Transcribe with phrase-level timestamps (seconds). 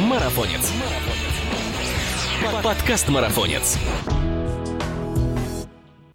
[0.00, 0.72] Марафонец.
[2.62, 3.78] Подкаст Марафонец.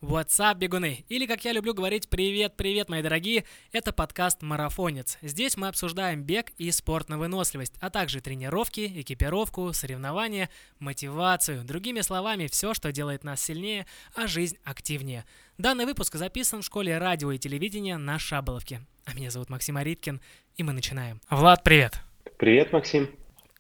[0.01, 1.05] What's up, бегуны?
[1.07, 5.19] Или, как я люблю говорить, привет-привет, мои дорогие, это подкаст «Марафонец».
[5.21, 10.49] Здесь мы обсуждаем бег и спорт на выносливость, а также тренировки, экипировку, соревнования,
[10.79, 11.63] мотивацию.
[11.63, 15.25] Другими словами, все, что делает нас сильнее, а жизнь активнее.
[15.59, 18.81] Данный выпуск записан в школе радио и телевидения на Шаболовке.
[19.05, 20.21] А меня зовут Максим Ариткин,
[20.55, 21.21] и мы начинаем.
[21.29, 21.99] Влад, привет!
[22.37, 23.09] Привет, Максим!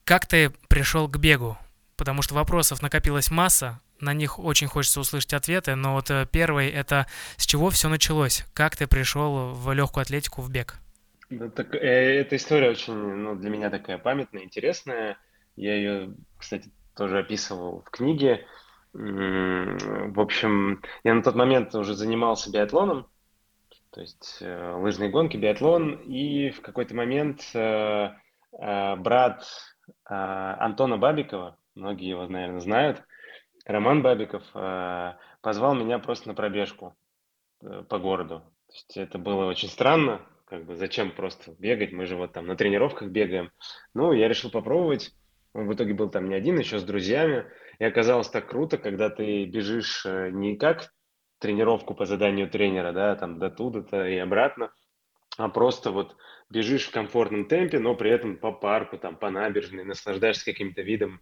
[0.05, 1.57] Как ты пришел к бегу?
[1.97, 6.69] Потому что вопросов накопилась масса, на них очень хочется услышать ответы, но вот э, первый
[6.69, 7.07] это
[7.37, 8.45] с чего все началось?
[8.53, 10.75] Как ты пришел в легкую атлетику, в бег?
[11.31, 11.79] Да, так, э,
[12.19, 15.17] эта история очень ну, для меня такая памятная, интересная.
[15.55, 18.45] Я ее, кстати, тоже описывал в книге.
[18.93, 23.07] В общем, я на тот момент уже занимался биатлоном,
[23.89, 28.11] то есть э, лыжные гонки, биатлон, и в какой-то момент э,
[28.59, 29.45] э, брат
[30.05, 33.03] Антона Бабикова, многие его, наверное, знают,
[33.65, 36.95] Роман Бабиков э, позвал меня просто на пробежку
[37.61, 38.41] э, по городу.
[38.67, 42.45] То есть это было очень странно, как бы зачем просто бегать, мы же вот там
[42.45, 43.51] на тренировках бегаем.
[43.93, 45.11] Ну, я решил попробовать.
[45.53, 47.45] Он в итоге был там не один, еще с друзьями.
[47.79, 50.91] И оказалось так круто, когда ты бежишь э, не как
[51.39, 54.71] тренировку по заданию тренера, да, там до туда-то и обратно,
[55.37, 56.15] а просто вот
[56.49, 61.21] бежишь в комфортном темпе, но при этом по парку, там, по набережной, наслаждаешься каким-то видом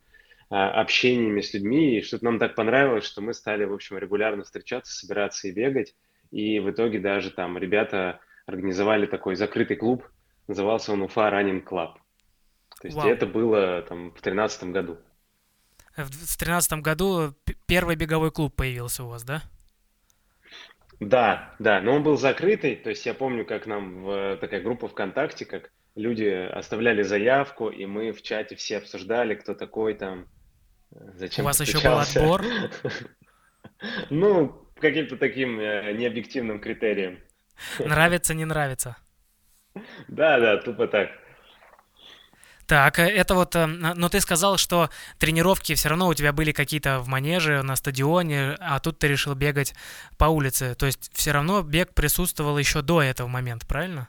[0.50, 4.44] а, общениями с людьми, и что-то нам так понравилось, что мы стали, в общем, регулярно
[4.44, 5.96] встречаться, собираться и бегать,
[6.32, 10.04] и в итоге даже там ребята организовали такой закрытый клуб,
[10.48, 11.94] назывался он Уфа Running Club.
[12.82, 13.08] То есть Вау.
[13.08, 14.98] это было там в тринадцатом году.
[15.96, 17.34] В тринадцатом году
[17.68, 19.44] первый беговой клуб появился у вас, да?
[21.08, 24.88] Да, да, но он был закрытый, то есть я помню, как нам в такая группа
[24.88, 30.28] ВКонтакте, как люди оставляли заявку, и мы в чате все обсуждали, кто такой там,
[31.16, 32.44] зачем У вас еще был отбор?
[34.10, 37.20] Ну, каким-то таким э, необъективным критерием.
[37.80, 38.96] Нравится, не нравится.
[40.08, 41.10] Да, да, тупо так.
[42.68, 46.52] Так, э, это вот, э, но ты сказал, что тренировки все равно у тебя были
[46.52, 49.74] какие-то в манеже, на стадионе, а тут ты решил бегать
[50.18, 50.76] по улице.
[50.76, 54.08] То есть все равно бег присутствовал еще до этого момента, правильно?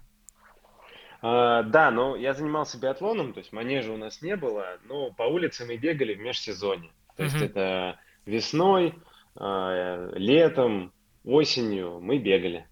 [1.22, 5.22] А, да, но я занимался биатлоном, то есть манежа у нас не было, но по
[5.22, 6.91] улице мы бегали в межсезонье.
[7.16, 7.47] То есть uh-huh.
[7.47, 8.94] это весной,
[9.36, 10.92] а, летом,
[11.25, 12.66] осенью мы бегали.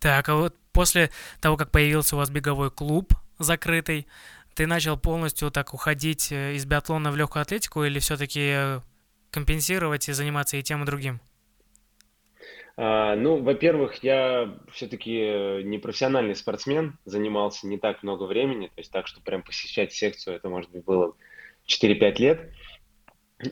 [0.00, 1.10] Так, а вот после
[1.40, 4.06] того, как появился у вас беговой клуб закрытый,
[4.54, 8.80] ты начал полностью так уходить э, из биатлона в легкую атлетику или все-таки
[9.30, 11.20] компенсировать и заниматься и тем, и другим?
[12.76, 18.78] А, ну, во-первых, я все-таки э, не профессиональный спортсмен, занимался не так много времени, то
[18.78, 21.14] есть так, что прям посещать секцию, это, может быть, было
[21.66, 22.50] 4-5 лет.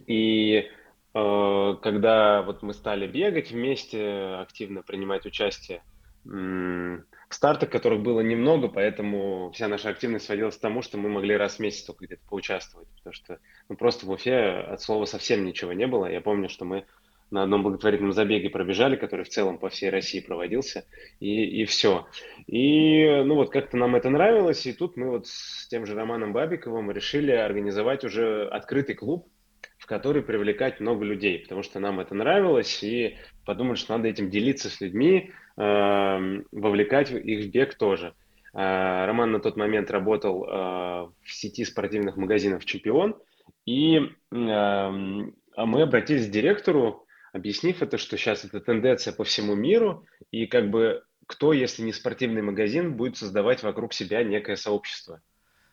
[0.06, 0.68] И
[1.14, 5.82] э, когда вот мы стали бегать вместе, активно принимать участие
[7.30, 11.36] в стартах, которых было немного, поэтому вся наша активность сводилась к тому, что мы могли
[11.36, 15.44] раз в месяц только где-то поучаствовать, потому что ну, просто в Уфе от слова совсем
[15.44, 16.06] ничего не было.
[16.06, 16.86] Я помню, что мы
[17.30, 20.84] на одном благотворительном забеге пробежали, который в целом по всей России проводился,
[21.20, 22.08] и, и все.
[22.48, 26.32] И, ну вот, как-то нам это нравилось, и тут мы вот с тем же Романом
[26.32, 29.28] Бабиковым решили организовать уже открытый клуб,
[29.78, 34.30] в который привлекать много людей, потому что нам это нравилось, и подумали, что надо этим
[34.30, 35.30] делиться с людьми,
[35.62, 38.14] вовлекать их в бег тоже.
[38.52, 40.48] Э, Роман на тот момент работал э,
[41.22, 43.16] в сети спортивных магазинов «Чемпион»,
[43.66, 50.04] и э, мы обратились к директору, объяснив это, что сейчас это тенденция по всему миру,
[50.30, 55.20] и как бы кто, если не спортивный магазин, будет создавать вокруг себя некое сообщество.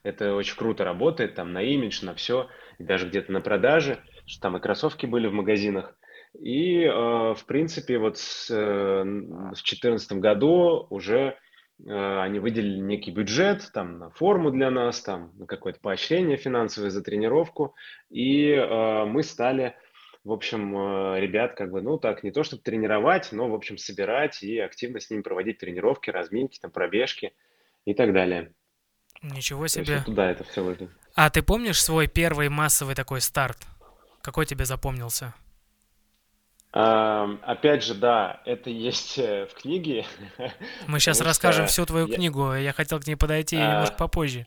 [0.04, 4.42] Это очень круто работает, там на имидж, на все, и даже где-то на продаже, что
[4.42, 5.96] там и кроссовки были в магазинах.
[6.40, 11.38] И, э, в принципе, вот с, э, в 2014 году уже
[11.86, 16.90] э, они выделили некий бюджет там на форму для нас, там на какое-то поощрение финансовое
[16.90, 17.76] за тренировку,
[18.10, 19.76] и э, мы стали
[20.28, 23.78] в общем, э, ребят как бы, ну так, не то чтобы тренировать, но, в общем,
[23.78, 27.34] собирать и активно с ними проводить тренировки, разминки, там, пробежки
[27.86, 28.52] и так далее.
[29.22, 30.02] Ничего себе.
[30.06, 30.90] Туда это все выйдет.
[31.16, 33.60] А ты помнишь свой первый массовый такой старт?
[34.22, 35.34] Какой тебе запомнился?
[36.80, 40.06] А, опять же, да, это есть э, в книге.
[40.88, 42.16] Мы сейчас расскажем всю твою я...
[42.16, 42.54] книгу.
[42.54, 43.72] Я хотел к ней подойти а...
[43.72, 44.46] немножко попозже.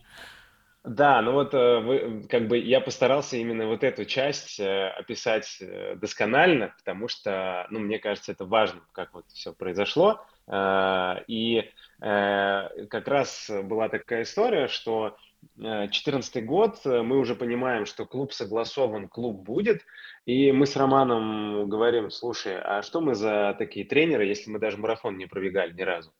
[0.85, 5.61] Да, ну вот э, вы, как бы я постарался именно вот эту часть э, описать
[5.97, 10.25] досконально, потому что, ну, мне кажется, это важно, как вот все произошло.
[11.27, 11.69] И
[11.99, 15.17] как раз была такая история, что
[15.55, 19.81] 2014 год, мы уже понимаем, что клуб согласован, клуб будет,
[20.25, 24.77] и мы с Романом говорим, слушай, а что мы за такие тренеры, если мы даже
[24.77, 26.13] марафон не пробегали ни разу?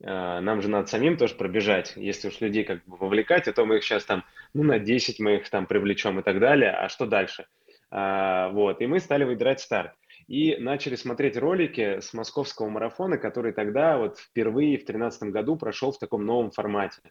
[0.00, 1.92] Нам же надо самим тоже пробежать.
[1.96, 5.20] Если уж людей как бы вовлекать, а то мы их сейчас там, ну, на 10
[5.20, 7.46] мы их там привлечем и так далее, а что дальше?
[7.90, 9.92] Вот, и мы стали выбирать старт
[10.26, 15.92] и начали смотреть ролики с московского марафона, который тогда вот впервые в 2013 году прошел
[15.92, 17.02] в таком новом формате.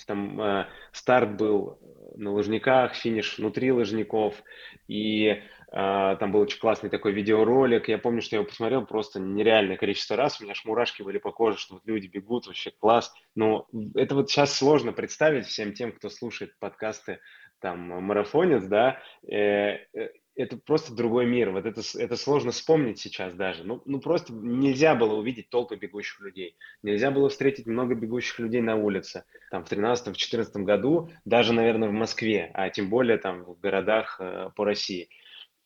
[0.00, 1.78] Есть там э, старт был
[2.16, 4.42] на лыжниках, финиш внутри лыжников,
[4.88, 5.40] и э,
[5.72, 7.86] там был очень классный такой видеоролик.
[7.88, 11.18] Я помню, что я его посмотрел просто нереальное количество раз, у меня аж мурашки были
[11.18, 13.12] по коже, что вот люди бегут, вообще класс.
[13.34, 17.20] Но это вот сейчас сложно представить всем тем, кто слушает подкасты
[17.60, 20.08] там марафонец, да, э, э
[20.40, 21.50] это просто другой мир.
[21.50, 23.64] Вот это, это сложно вспомнить сейчас даже.
[23.64, 26.56] Ну, ну, просто нельзя было увидеть толпы бегущих людей.
[26.82, 29.24] Нельзя было встретить много бегущих людей на улице.
[29.50, 34.50] Там в 13-14 году, даже, наверное, в Москве, а тем более там в городах э,
[34.56, 35.08] по России.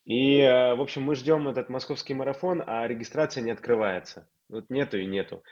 [0.04, 4.28] И, э, в общем, мы ждем этот московский марафон, а регистрация не открывается.
[4.48, 5.42] Вот нету и нету.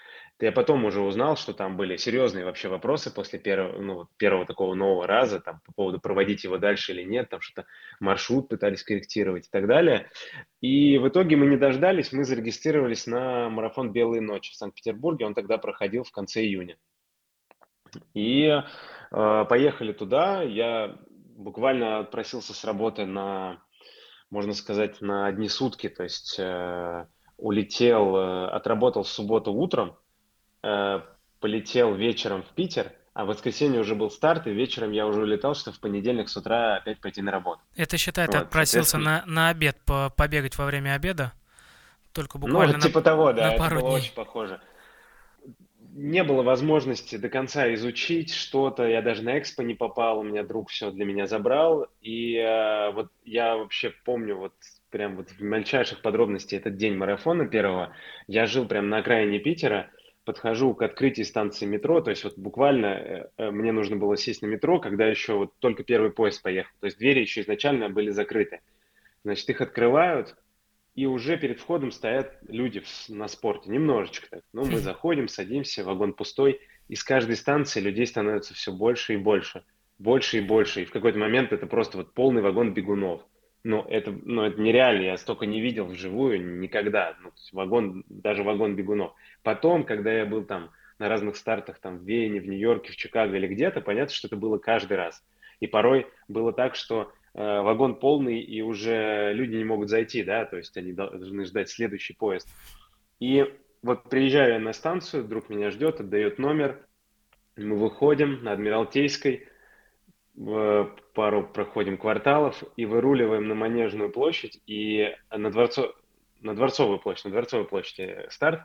[0.41, 4.75] Я потом уже узнал, что там были серьезные вообще вопросы после первого, ну, первого такого
[4.75, 7.69] нового раза, там, по поводу проводить его дальше или нет, там что-то
[8.01, 10.11] маршрут пытались корректировать и так далее.
[10.61, 15.35] И в итоге мы не дождались, мы зарегистрировались на марафон «Белые ночи» в Санкт-Петербурге, он
[15.35, 16.77] тогда проходил в конце июня.
[18.15, 20.99] И э, поехали туда, я
[21.37, 23.63] буквально отпросился с работы на,
[24.31, 27.07] можно сказать, на одни сутки, то есть э,
[27.37, 29.97] улетел, э, отработал в субботу утром,
[30.63, 31.01] Э,
[31.41, 35.57] полетел вечером в Питер, а в воскресенье уже был старт, и вечером я уже улетал,
[35.57, 37.61] что в понедельник с утра опять пойти на работу.
[37.77, 41.33] Это считай, ты вот, отпросился на, на обед по, побегать во время обеда?
[42.13, 44.03] Только ну, буквально ну, типа на, того, да, на пару это было дней.
[44.03, 44.61] очень похоже.
[45.95, 50.45] Не было возможности до конца изучить что-то, я даже на экспо не попал, у меня
[50.45, 54.55] друг все для меня забрал, и э, вот я вообще помню вот
[54.91, 57.95] прям вот в мельчайших подробностях этот день марафона первого,
[58.29, 59.91] я жил прям на окраине Питера,
[60.25, 64.43] подхожу к открытию станции метро, то есть вот буквально э, э, мне нужно было сесть
[64.43, 68.11] на метро, когда еще вот только первый поезд поехал, то есть двери еще изначально были
[68.11, 68.61] закрыты.
[69.25, 70.37] Значит, их открывают,
[70.95, 74.43] и уже перед входом стоят люди на спорте, немножечко так.
[74.53, 79.17] Ну, мы заходим, садимся, вагон пустой, и с каждой станции людей становится все больше и
[79.17, 79.65] больше,
[79.99, 83.23] больше и больше, и в какой-то момент это просто вот полный вагон бегунов.
[83.65, 87.17] Ну, это, ну, это нереально, я столько не видел вживую никогда.
[87.23, 89.15] Ну, вагон, даже вагон бегунов.
[89.43, 93.37] Потом, когда я был там на разных стартах, там в Вене, в Нью-Йорке, в Чикаго
[93.37, 95.25] или где-то, понятно, что это было каждый раз.
[95.61, 100.45] И порой было так, что э, вагон полный, и уже люди не могут зайти, да,
[100.45, 102.49] то есть они должны ждать следующий поезд.
[103.21, 103.47] И
[103.83, 106.85] вот приезжаю я на станцию, друг меня ждет, отдает номер,
[107.57, 109.47] мы выходим на Адмиралтейской,
[110.35, 115.95] пару проходим кварталов и выруливаем на Манежную площадь и на, Дворцо...
[116.41, 118.63] на Дворцовую площадь, на Дворцовой площади старт,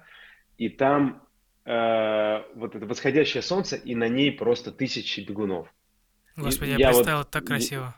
[0.58, 1.22] и там
[1.66, 5.68] э, вот это восходящее солнце, и на ней просто тысячи бегунов.
[6.38, 7.30] Господи, я, я представил, вот...
[7.32, 7.96] так красиво.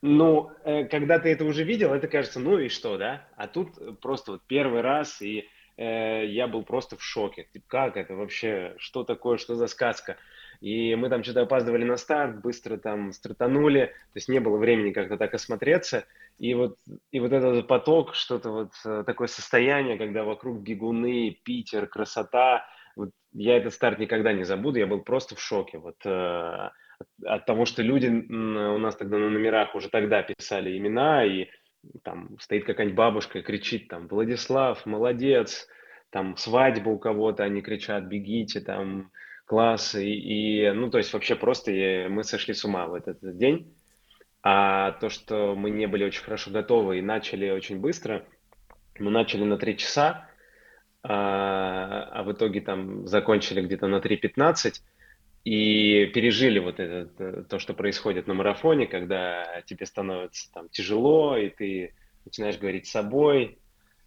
[0.00, 3.28] Ну, э, когда ты это уже видел, это кажется, ну и что, да?
[3.36, 7.46] А тут просто вот первый раз, и э, я был просто в шоке.
[7.52, 8.74] Типа, как это вообще?
[8.78, 9.38] Что такое?
[9.38, 10.16] Что за сказка?
[10.62, 14.92] И мы там что-то опаздывали на старт, быстро там стартанули, то есть не было времени
[14.92, 16.04] как-то так осмотреться.
[16.38, 16.78] И вот,
[17.10, 22.64] и вот этот поток, что-то вот э, такое состояние, когда вокруг бегуны, Питер, красота,
[22.94, 25.78] вот я этот старт никогда не забуду, я был просто в шоке.
[25.78, 26.70] Вот э,
[27.24, 31.48] от того, что люди у нас тогда на номерах уже тогда писали имена, и
[32.04, 35.66] там стоит какая-нибудь бабушка и кричит там «Владислав, молодец!»
[36.10, 39.10] Там свадьба у кого-то, они кричат «Бегите!» там
[39.52, 43.18] класс, и, и ну, то есть вообще просто я, мы сошли с ума в этот,
[43.36, 43.74] день.
[44.42, 48.24] А то, что мы не были очень хорошо готовы и начали очень быстро,
[48.98, 50.26] мы начали на 3 часа,
[51.02, 54.80] а, а в итоге там закончили где-то на 3.15
[55.44, 61.50] и пережили вот это, то, что происходит на марафоне, когда тебе становится там тяжело, и
[61.50, 61.94] ты
[62.24, 63.58] начинаешь говорить с собой,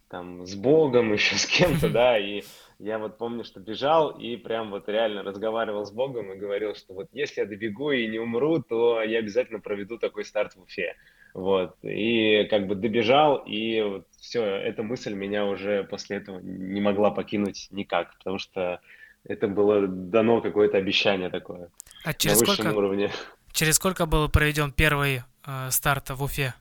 [0.08, 2.42] там, с Богом, еще с кем-то, да, и
[2.78, 6.94] я вот помню, что бежал и прям вот реально разговаривал с Богом и говорил, что
[6.94, 10.94] вот если я добегу и не умру, то я обязательно проведу такой старт в Уфе.
[11.34, 16.80] Вот, и как бы добежал, и вот все, эта мысль меня уже после этого не
[16.80, 18.80] могла покинуть никак, потому что
[19.24, 21.70] это было дано какое-то обещание такое
[22.06, 23.10] а через на высшем сколько, уровне.
[23.52, 26.54] Через сколько был проведен первый э, старт в Уфе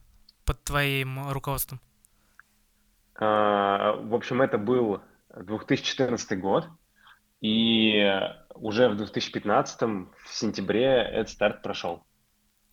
[0.44, 1.80] под твоим руководством?
[3.18, 5.02] А, в общем, это был
[5.44, 6.68] 2014 год.
[7.42, 8.10] И
[8.56, 12.04] уже в 2015 в сентябре этот старт прошел.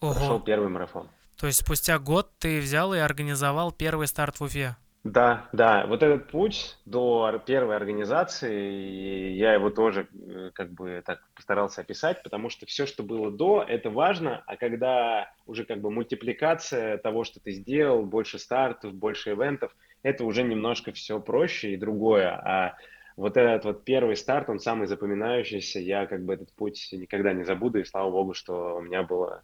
[0.00, 0.14] Ого.
[0.14, 1.08] Прошел первый марафон.
[1.38, 4.76] То есть спустя год ты взял и организовал первый старт в Уфе.
[5.04, 11.18] Да, да, вот этот путь до первой организации, я его тоже э, как бы так
[11.34, 15.90] постарался описать, потому что все, что было до, это важно, а когда уже как бы
[15.90, 21.76] мультипликация того, что ты сделал, больше стартов, больше ивентов, это уже немножко все проще и
[21.76, 22.30] другое.
[22.30, 22.76] А
[23.16, 27.44] вот этот вот первый старт, он самый запоминающийся, я как бы этот путь никогда не
[27.44, 29.42] забуду, и слава богу, что у меня было,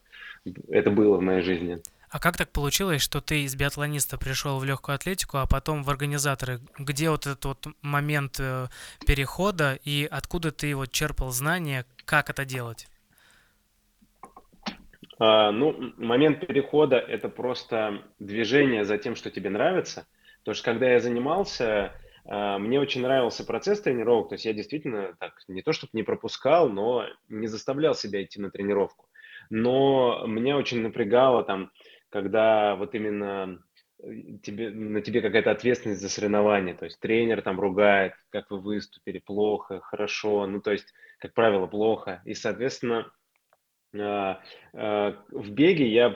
[0.68, 1.78] это было в моей жизни.
[2.10, 5.90] А как так получилось, что ты из биатлониста пришел в легкую атлетику, а потом в
[5.90, 6.60] организаторы?
[6.78, 8.68] Где вот этот вот момент э,
[9.06, 12.88] перехода и откуда ты вот черпал знания, как это делать?
[15.18, 20.06] А, ну, момент перехода– это просто движение за тем, что тебе нравится.
[20.40, 21.92] Потому что когда я занимался,
[22.28, 24.28] а, мне очень нравился процесс тренировок.
[24.28, 28.40] То есть я действительно так не то чтобы не пропускал, но не заставлял себя идти
[28.40, 29.08] на тренировку.
[29.50, 31.70] Но меня очень напрягало там,
[32.10, 33.62] когда вот именно
[34.02, 36.74] э, тебе, на тебе какая-то ответственность за соревнование.
[36.74, 40.46] То есть тренер там ругает, как вы выступили, плохо, хорошо.
[40.46, 42.20] Ну, то есть, как правило, плохо.
[42.26, 43.10] И, соответственно,
[43.92, 46.10] в беге я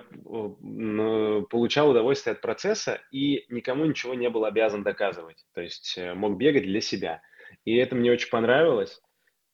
[1.51, 5.45] получал удовольствие от процесса и никому ничего не был обязан доказывать.
[5.55, 7.23] То есть э, мог бегать для себя.
[7.65, 9.01] И это мне очень понравилось.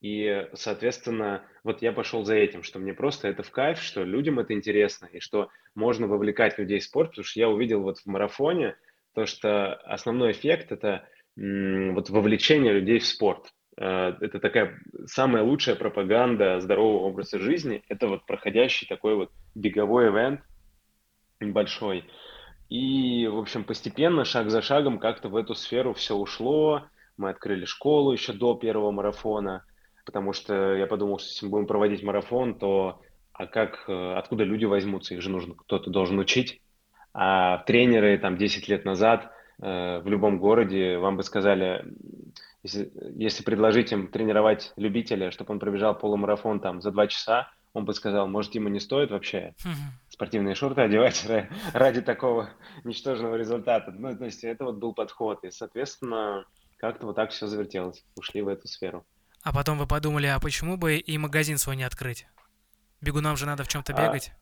[0.00, 4.38] И, соответственно, вот я пошел за этим, что мне просто это в кайф, что людям
[4.38, 8.06] это интересно, и что можно вовлекать людей в спорт, потому что я увидел вот в
[8.06, 8.76] марафоне
[9.14, 13.52] то, что основной эффект– это вот вовлечение людей в спорт.
[13.78, 17.82] Э, Это такая самая лучшая пропаганда здорового образа жизни.
[17.88, 20.40] Это вот проходящий такой вот беговой ивент
[21.40, 22.04] большой.
[22.68, 26.82] И, в общем, постепенно, шаг за шагом, как-то в эту сферу все ушло.
[27.16, 29.64] Мы открыли школу еще до первого марафона,
[30.04, 33.00] потому что я подумал, что если мы будем проводить марафон, то
[33.32, 35.14] а как, э, откуда люди возьмутся?
[35.14, 36.60] Их же нужно, кто-то должен учить.
[37.14, 39.30] А тренеры там 10 лет назад
[39.62, 41.84] э, в любом городе вам бы сказали,
[42.62, 47.84] если, если предложить им тренировать любителя, чтобы он пробежал полумарафон там за два часа, он
[47.84, 49.54] бы сказал, может, ему не стоит вообще
[50.08, 52.50] спортивные шорты одевать ра- ради такого
[52.84, 53.92] ничтожного результата.
[53.92, 55.44] Ну, то есть это вот был подход.
[55.44, 56.44] И, соответственно,
[56.78, 58.04] как-то вот так все завертелось.
[58.16, 59.04] Ушли в эту сферу.
[59.42, 62.26] А потом вы подумали, а почему бы и магазин свой не открыть?
[63.00, 64.32] Бегунам же надо в чем-то А, бегать.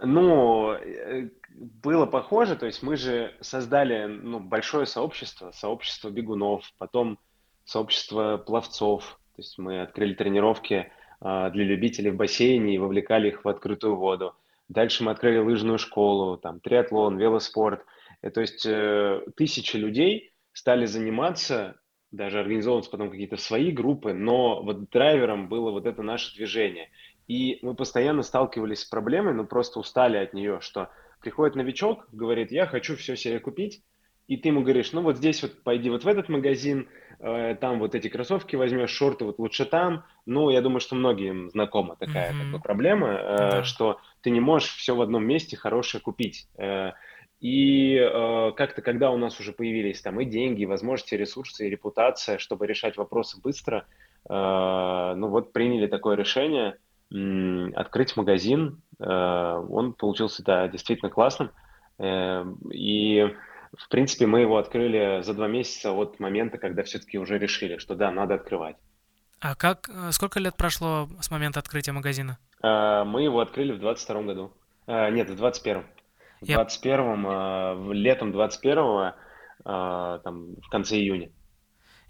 [0.00, 7.18] ну, э, было похоже, то есть мы же создали, ну, большое сообщество, сообщество бегунов, потом
[7.64, 9.18] сообщество пловцов.
[9.34, 13.96] То есть мы открыли тренировки а, для любителей в бассейне и вовлекали их в открытую
[13.96, 14.34] воду.
[14.68, 17.84] Дальше мы открыли лыжную школу, там, триатлон, велоспорт.
[18.22, 21.76] Э, То есть э, тысячи людей стали заниматься,
[22.10, 26.90] даже организовываться потом какие-то свои группы, но вот драйвером было вот это наше движение.
[27.28, 30.90] И мы постоянно сталкивались с проблемой, но просто устали от нее, что
[31.26, 33.82] приходит новичок, говорит, я хочу все себе купить,
[34.28, 36.86] и ты ему говоришь, ну вот здесь вот пойди вот в этот магазин,
[37.18, 40.04] э, там вот эти кроссовки возьмешь, шорты вот лучше там.
[40.24, 43.64] Ну, я думаю, что многим знакома такая как бы проблема, э, Да.
[43.64, 46.46] что ты не можешь все в одном месте хорошее купить.
[46.58, 46.92] Э,
[47.40, 51.66] И э, как-то, когда у нас уже появились там и деньги, и возможности, и ресурсы,
[51.66, 53.84] и репутация, чтобы решать вопросы быстро,
[54.30, 56.76] э, ну вот приняли такое решение
[57.10, 58.82] открыть магазин.
[58.98, 61.50] Э, Он получился, да, действительно классным.
[61.98, 63.34] Э, И
[63.76, 67.94] в принципе, мы его открыли за два месяца от момента, когда все-таки уже решили, что
[67.94, 68.76] да, надо открывать.
[69.40, 72.38] А как, э, сколько лет прошло с момента открытия магазина?
[72.62, 74.52] А, Мы его открыли в двадцать втором году.
[74.86, 75.84] Нет, в двадцать первом.
[76.40, 79.16] В Я, двадцать первом, а, в летом двадцать первого,
[79.64, 81.30] а, там, в конце июня.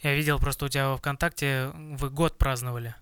[0.02, 2.94] я видел просто у тебя во ВКонтакте, вы год праздновали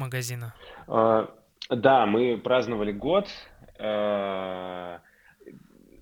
[0.00, 0.54] магазина.
[0.88, 1.28] А,
[1.68, 3.28] Да, мы праздновали год.
[3.78, 5.00] А,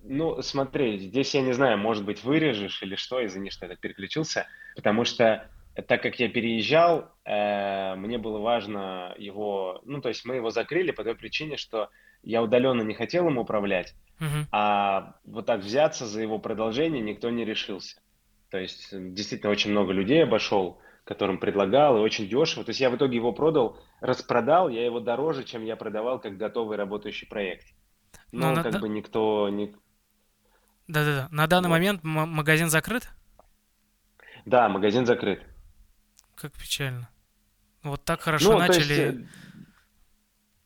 [0.03, 3.79] Ну, смотри, здесь я не знаю, может быть, вырежешь или что, извини, что я так
[3.79, 5.47] переключился, потому что
[5.87, 10.91] так как я переезжал, э, мне было важно его, ну, то есть мы его закрыли
[10.91, 11.89] по той причине, что
[12.23, 14.47] я удаленно не хотел им управлять, Мгм.
[14.51, 18.01] а вот так взяться за его продолжение никто не решился.
[18.49, 22.63] То есть действительно очень много людей обошел, которым предлагал, и очень дешево.
[22.63, 26.37] То есть я в итоге его продал, распродал, я его дороже, чем я продавал как
[26.37, 27.65] готовый работающий проект.
[28.31, 29.75] Но Но на, как да, бы никто не...
[30.87, 31.75] да-да-да, на данный Вот.
[31.75, 33.09] момент магазин закрыт?
[34.45, 35.41] Да, магазин закрыт.
[36.35, 37.09] Как печально.
[37.83, 39.23] Вот так хорошо Ну, то есть начали.
[39.23, 39.27] э,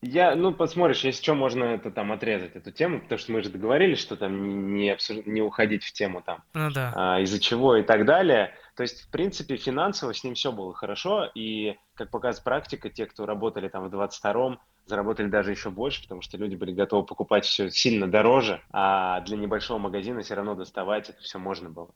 [0.02, 3.48] я, ну, посмотришь, если что, можно это там отрезать, эту тему, потому что мы же
[3.48, 6.92] договорились, что там не, не, обсуж- не уходить в тему там, Ну да.
[6.94, 8.54] а, из-за чего и так далее.
[8.76, 13.06] То есть, в принципе, финансово с ним все было хорошо, и, как показывает практика, те,
[13.06, 17.44] кто работали там в 22-м, заработали даже еще больше, потому что люди были готовы покупать
[17.44, 21.90] все сильно дороже, а для небольшого магазина все равно доставать это все можно было.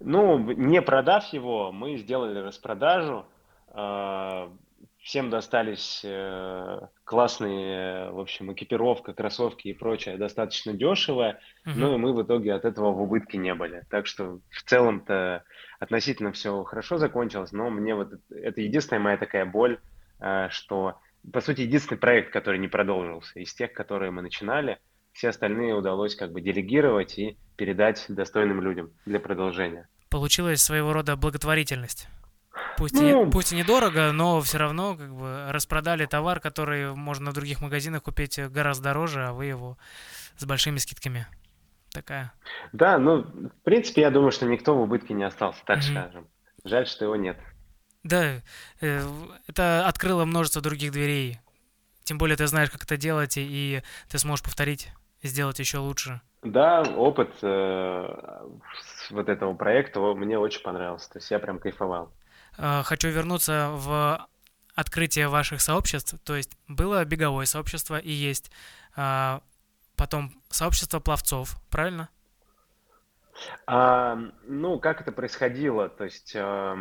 [0.00, 3.26] Ну, не продав его, мы сделали распродажу,
[3.68, 4.50] а,
[5.06, 11.34] всем достались э, классные, в общем, экипировка, кроссовки и прочее достаточно дешевая,
[11.64, 11.74] uh-huh.
[11.76, 13.84] ну и мы в итоге от этого в убытке не были.
[13.88, 15.44] Так что в целом-то
[15.78, 19.78] относительно все хорошо закончилось, но мне вот это единственная моя такая боль,
[20.20, 21.00] э, что,
[21.32, 24.78] по сути, единственный проект, который не продолжился из тех, которые мы начинали,
[25.12, 29.88] все остальные удалось как бы делегировать и передать достойным людям для продолжения.
[30.10, 32.08] Получилась своего рода благотворительность.
[32.76, 37.30] Пусть, ну, и, пусть и недорого, но все равно как бы распродали товар, который можно
[37.30, 39.78] в других магазинах купить гораздо дороже, а вы его
[40.36, 41.26] с большими скидками.
[41.96, 42.30] Такая.
[42.74, 45.90] Да, ну, в принципе, я думаю, что никто в убытке не остался, так mm-hmm.
[45.90, 46.28] скажем.
[46.64, 47.38] Жаль, что его нет.
[48.04, 48.42] Да,
[48.82, 49.00] э,
[49.48, 51.40] это открыло множество других дверей.
[52.04, 54.90] Тем более ты знаешь, как это делать, и ты сможешь повторить,
[55.22, 56.20] сделать еще лучше.
[56.42, 58.48] Да, опыт э,
[59.10, 61.10] вот этого проекта мне очень понравился.
[61.10, 62.12] То есть я прям кайфовал.
[62.58, 64.28] Э, хочу вернуться в
[64.74, 66.14] открытие ваших сообществ.
[66.24, 68.50] То есть было беговое сообщество и есть
[68.94, 69.40] а,
[69.96, 72.08] потом сообщество пловцов, правильно?
[73.66, 75.88] А, ну, как это происходило?
[75.88, 76.76] То есть а,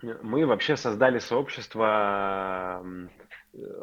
[0.00, 2.82] мы вообще создали сообщество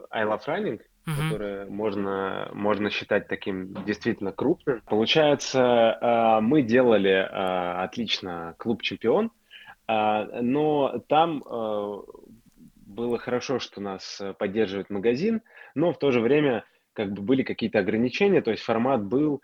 [0.09, 1.29] I Love Running, uh-huh.
[1.29, 4.81] которое можно, можно считать таким действительно крупным.
[4.85, 7.27] Получается, мы делали
[7.83, 9.31] отлично клуб чемпион,
[9.87, 12.01] а, но там а,
[12.85, 15.41] было хорошо, что нас поддерживает магазин,
[15.75, 16.63] но в то же время
[16.95, 19.41] как бы были какие-то ограничения, то есть формат был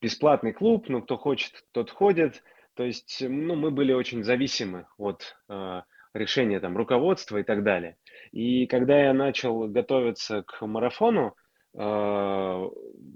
[0.00, 2.42] бесплатный клуб, ну кто хочет, тот ходит,
[2.74, 5.82] то есть ну, мы были очень зависимы от э,
[6.14, 7.96] решения там руководства и так далее.
[8.32, 11.34] И когда я начал готовиться к марафону,
[11.76, 12.68] э,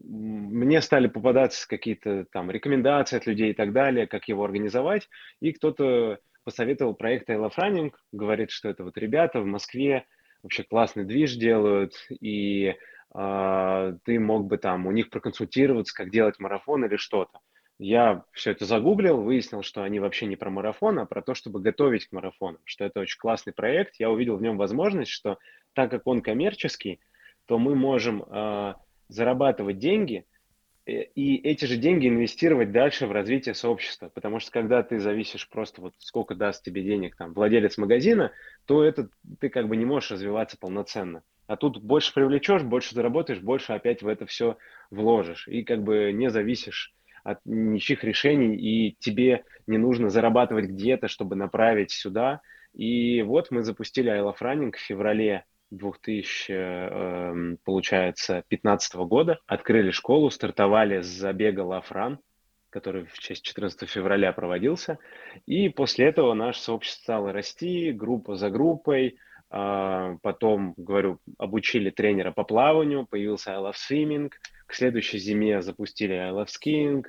[0.04, 5.08] мне стали попадаться какие-то там рекомендации от людей и так далее, как его организовать,
[5.40, 10.06] и кто-то посоветовал проект I Love Running, говорит, что это вот ребята в Москве
[10.42, 12.74] вообще классный движ делают, и
[13.12, 17.40] ты мог бы там у них проконсультироваться, как делать марафон или что-то.
[17.78, 21.60] Я все это загуглил, выяснил, что они вообще не про марафон, а про то, чтобы
[21.60, 23.94] готовить к марафону, что это очень классный проект.
[23.98, 25.38] Я увидел в нем возможность, что
[25.74, 27.00] так как он коммерческий,
[27.46, 28.74] то мы можем э,
[29.08, 30.26] зарабатывать деньги–
[30.88, 34.08] Э, и эти же деньги инвестировать дальше в развитие сообщества.
[34.08, 38.32] Потому что когда ты зависишь просто вот сколько даст тебе денег там владелец магазина,
[38.64, 41.22] то это ты как бы не можешь развиваться полноценно.
[41.48, 44.58] А тут больше привлечешь, больше заработаешь, больше опять в это все
[44.90, 45.48] вложишь.
[45.48, 51.36] И как бы не зависишь от ничьих решений, и тебе не нужно зарабатывать где-то, чтобы
[51.36, 52.42] направить сюда.
[52.74, 59.38] И вот мы запустили I Love Running в феврале 2000, эм, получается, 15 года.
[59.46, 62.18] Открыли школу, стартовали с забега Лафран,
[62.68, 64.98] который в честь 14 февраля проводился.
[65.46, 69.16] И после этого наше сообщество стало расти, группа за группой.
[69.50, 74.32] А, потом, говорю, обучили тренера по плаванию, появился I Love Swimming.
[74.66, 77.04] К следующей зиме запустили I Love Skiing.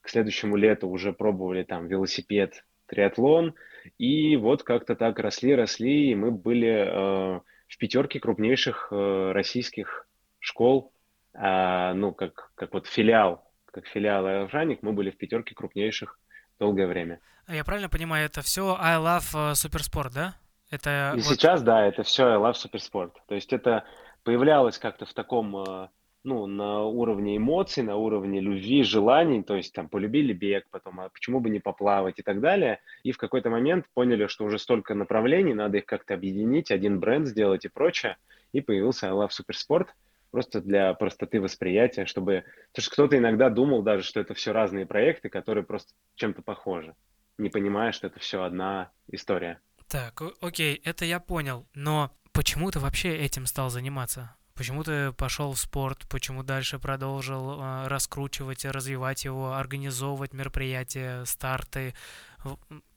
[0.00, 3.54] К следующему лету уже пробовали там велосипед, триатлон.
[3.98, 10.06] И вот как-то так росли, росли, и мы были э, в пятерке крупнейших э, российских
[10.38, 10.92] школ,
[11.34, 16.18] а, ну, как, как вот филиал, как филиал Аэрофраник, мы были в пятерке крупнейших
[16.58, 17.20] долгое время.
[17.46, 20.34] А я правильно понимаю, это все I Love Суперспорт, да?
[20.72, 21.24] Это И вот...
[21.24, 23.14] сейчас, да, это все I Love Суперспорт.
[23.28, 23.84] То есть это
[24.24, 25.88] появлялось как-то в таком э,
[26.24, 31.10] ну, на уровне эмоций, на уровне любви, желаний, то есть там полюбили бег, потом, а
[31.10, 32.80] почему бы не поплавать и так далее.
[33.02, 37.26] И в какой-то момент поняли, что уже столько направлений, надо их как-то объединить, один бренд
[37.26, 38.16] сделать и прочее.
[38.52, 39.88] И появился I Love Supersport
[40.30, 42.44] просто для простоты восприятия, чтобы...
[42.70, 46.94] Потому что кто-то иногда думал даже, что это все разные проекты, которые просто чем-то похожи,
[47.36, 49.60] не понимая, что это все одна история.
[49.92, 54.34] Так, окей, это я понял, но почему ты вообще этим стал заниматься?
[54.54, 56.08] Почему ты пошел в спорт?
[56.08, 61.92] Почему дальше продолжил э, раскручивать, развивать его, организовывать мероприятия, старты?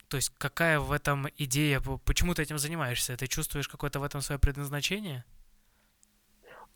[0.08, 1.82] То есть какая в этом идея?
[2.06, 3.14] Почему ты этим занимаешься?
[3.14, 5.26] Ты чувствуешь какое-то в этом свое предназначение?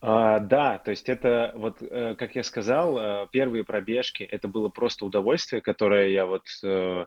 [0.02, 4.68] А, да, то есть это вот, э, как я сказал, э, первые пробежки, это было
[4.68, 7.06] просто удовольствие, которое я вот э,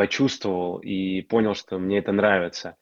[0.00, 2.76] почувствовал и понял, что мне это нравится.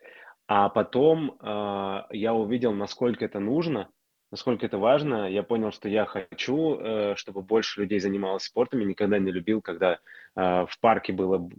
[0.46, 3.88] А потом э, я увидел, насколько это нужно,
[4.30, 5.28] насколько это важно.
[5.28, 8.78] Я понял, что я хочу, э, чтобы больше людей занималось спортом.
[8.78, 9.96] Я никогда не любил, когда э,
[10.36, 11.50] в парке было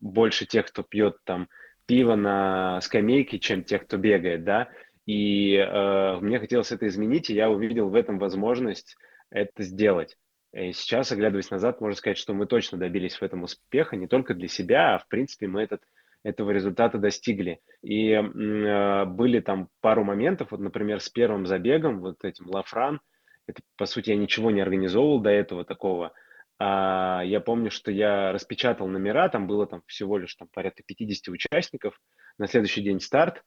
[0.00, 1.46] больше тех, кто пьет там
[1.86, 4.70] пиво на скамейке, чем тех, кто бегает, да.
[5.06, 8.96] И э, мне хотелось это изменить, и я увидел в этом возможность
[9.30, 10.16] это сделать.
[10.56, 14.32] И сейчас, оглядываясь назад, можно сказать, что мы точно добились в этом успеха, не только
[14.32, 15.82] для себя, а в принципе мы этот
[16.22, 17.60] этого результата достигли.
[17.82, 23.00] И э, были там пару моментов, вот, например, с первым забегом, вот этим Лафран,
[23.46, 26.12] это, по сути, я ничего не организовывал до этого такого,
[26.58, 31.28] а я помню, что я распечатал номера, там было там всего лишь там порядка 50
[31.28, 32.00] участников,
[32.38, 33.44] на следующий день старт,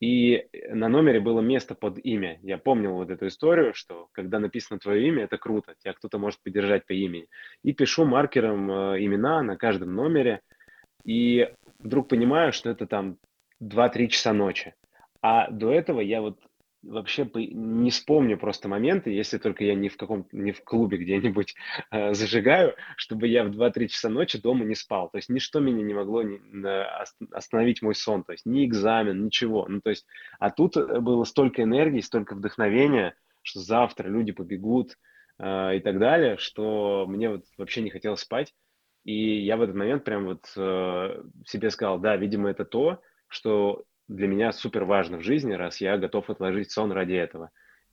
[0.00, 2.38] и на номере было место под имя.
[2.42, 6.42] Я помнил вот эту историю, что когда написано твое имя, это круто, тебя кто-то может
[6.42, 7.28] поддержать по имени.
[7.62, 10.40] И пишу маркером э, имена на каждом номере,
[11.04, 13.16] и вдруг понимаю, что это там
[13.62, 14.74] 2-3 часа ночи.
[15.22, 16.40] А до этого я вот
[16.88, 21.54] вообще не вспомню просто моменты, если только я не в каком не в клубе где-нибудь
[21.90, 25.10] э, зажигаю, чтобы я в 2-3 часа ночи дома не спал.
[25.10, 26.38] То есть ничто меня не могло не,
[27.32, 29.66] остановить мой сон, то есть ни экзамен, ничего.
[29.68, 30.06] Ну то есть,
[30.38, 34.96] а тут было столько энергии, столько вдохновения, что завтра люди побегут
[35.38, 38.54] э, и так далее, что мне вот вообще не хотелось спать.
[39.04, 43.84] И я в этот момент прям вот э, себе сказал, да, видимо, это то, что
[44.08, 47.50] для меня супер важно в жизни, раз я готов отложить сон ради этого.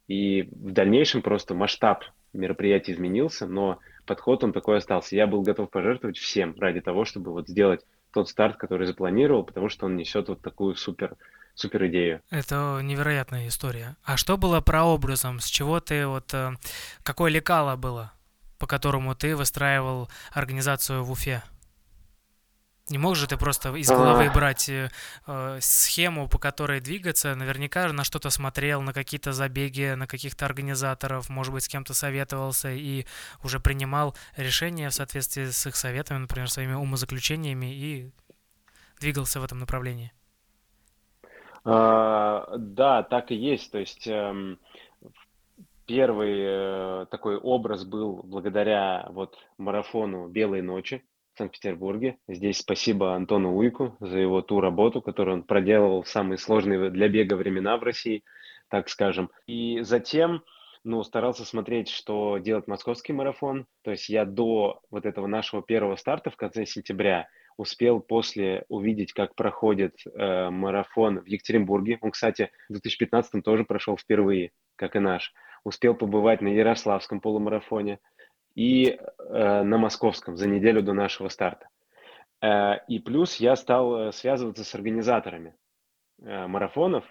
[0.08, 5.16] И в дальнейшем просто масштаб мероприятия изменился, но подход он такой остался.
[5.16, 9.70] Я был готов пожертвовать всем ради того, чтобы вот сделать тот старт, который запланировал, потому
[9.70, 11.16] что он несет вот такую супер,
[11.56, 12.22] супер идею.
[12.30, 13.96] Это невероятная история.
[14.04, 15.40] А что было прообразом?
[15.40, 16.34] С чего ты вот...
[16.34, 16.52] Э,
[17.04, 18.12] какое лекало было?
[18.64, 21.44] по которому ты выстраивал организацию в Уфе?
[22.90, 24.90] Не можешь же ты просто из головы брать э,
[25.26, 27.34] э, схему, по которой двигаться?
[27.34, 32.72] Наверняка на что-то смотрел, на какие-то забеги, на каких-то организаторов, может быть, с кем-то советовался
[32.72, 33.06] и
[33.42, 38.12] уже принимал решения в соответствии с их советами, например, своими умозаключениями и
[39.00, 40.12] двигался в этом направлении.
[41.64, 43.72] А, да, так и есть.
[43.72, 44.60] То есть эм,
[45.86, 51.04] Первый э, такой образ был благодаря вот марафону «Белой ночи»
[51.38, 52.18] Санкт-Петербурге.
[52.28, 57.08] Здесь спасибо Антону Уйку за его ту работу, которую он проделывал в самые сложные для
[57.08, 58.24] бега времена в России,
[58.70, 59.30] так скажем.
[59.48, 60.44] И затем
[60.84, 63.66] ну, старался смотреть, что делает московский марафон.
[63.84, 69.14] То есть я до вот этого нашего первого старта в конце сентября успел после увидеть,
[69.14, 72.00] как проходит э, марафон в Екатеринбурге.
[72.02, 78.00] Он, кстати, в 2015 тоже прошел впервые, как и наш успел побывать на Ярославском полумарафоне
[78.56, 81.68] и э, на Московском за неделю до нашего старта.
[82.42, 85.56] Э, и плюс я стал э, связываться с организаторами
[86.22, 87.04] э, марафонов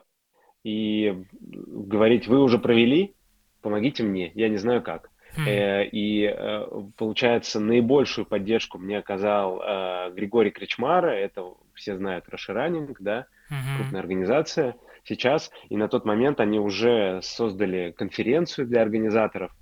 [0.64, 3.14] и говорить, вы уже провели,
[3.60, 5.10] помогите мне, я не знаю как.
[5.36, 5.88] Mm.
[5.92, 13.76] И э, получается, наибольшую поддержку мне оказал Григорий Кричмара, это все знают Расширанинг, да, mm-hmm.
[13.76, 15.50] крупная организация сейчас.
[15.70, 19.52] И на тот момент они уже создали конференцию для организаторов.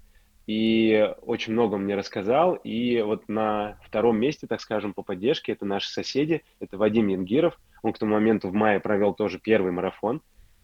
[0.50, 2.56] И очень много мне рассказал.
[2.56, 7.56] И вот на втором месте, так скажем, по поддержке, это наши соседи, это Вадим Янгиров.
[7.84, 10.22] Он к тому моменту в мае провел тоже первый марафон.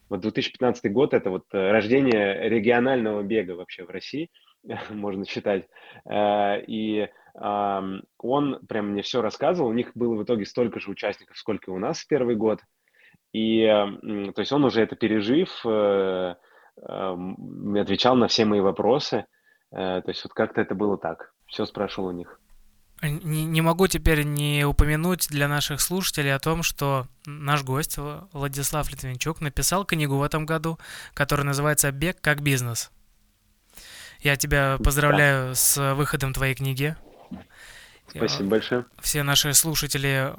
[0.08, 4.28] Вот 2015 год– это вот э, рождение регионального бега вообще в России,
[4.90, 5.68] можно считать.
[6.04, 9.68] Э, и он прям мне все рассказывал.
[9.68, 12.58] У них было в итоге столько же участников, сколько и у нас в первый год.
[13.32, 16.34] И то есть он уже это пережив, э,
[16.76, 19.26] отвечал на все мои вопросы.
[19.72, 21.32] Э, то есть вот как-то это было так.
[21.46, 22.38] Все спрашивал у них.
[23.02, 27.98] Не, не могу теперь не упомянуть для наших слушателей о том, что наш гость
[28.32, 30.78] Владислав Литвинчук написал книгу в этом году,
[31.12, 32.90] которая называется «Бег как бизнес».
[34.20, 35.54] Я тебя поздравляю да.
[35.54, 36.96] с выходом твоей книги.
[38.08, 38.86] Спасибо большое.
[39.00, 40.32] Все наши слушатели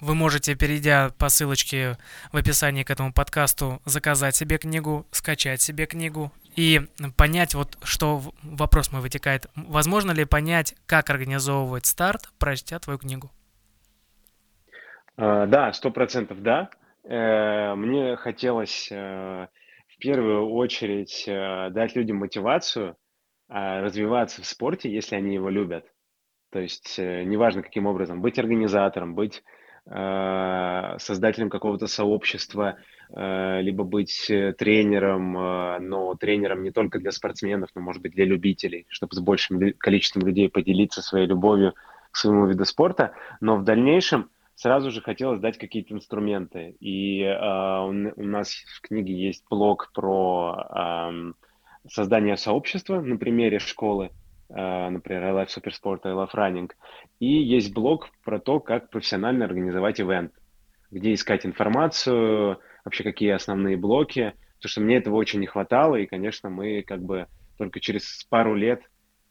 [0.00, 1.98] вы можете, перейдя по ссылочке
[2.32, 6.80] в описании к этому подкасту, заказать себе книгу, скачать себе книгу и
[7.16, 9.46] понять, вот что вопрос мой вытекает.
[9.54, 13.30] Возможно ли понять, как организовывать старт, прочтя твою книгу?
[15.16, 16.70] А, да, сто процентов да.
[17.04, 22.96] Э, мне хотелось э, в первую очередь э, дать людям мотивацию
[23.48, 25.86] а, развиваться в спорте, если они его любят.
[26.50, 29.42] То есть неважно каким образом, быть организатором, быть
[29.88, 32.76] создателем какого-то сообщества,
[33.08, 38.24] э, либо быть э, тренером, но тренером не только для спортсменов, но, может быть, для
[38.24, 41.74] любителей, чтобы с большим количеством людей поделиться своей любовью
[42.10, 43.12] к своему виду спорта.
[43.40, 46.74] Но в дальнейшем сразу же хотелось дать какие-то инструменты.
[46.80, 51.34] И у нас в книге есть блог про
[51.88, 54.10] создание сообщества на примере школы, э,
[54.48, 56.70] например, I Love Supersport, I Love Running,
[57.20, 60.32] и есть блог про то, как профессионально организовать ивент,
[60.90, 66.06] где искать информацию, вообще какие основные блоки, потому что мне этого очень не хватало, и,
[66.06, 67.26] конечно, мы как бы
[67.58, 68.82] только через пару лет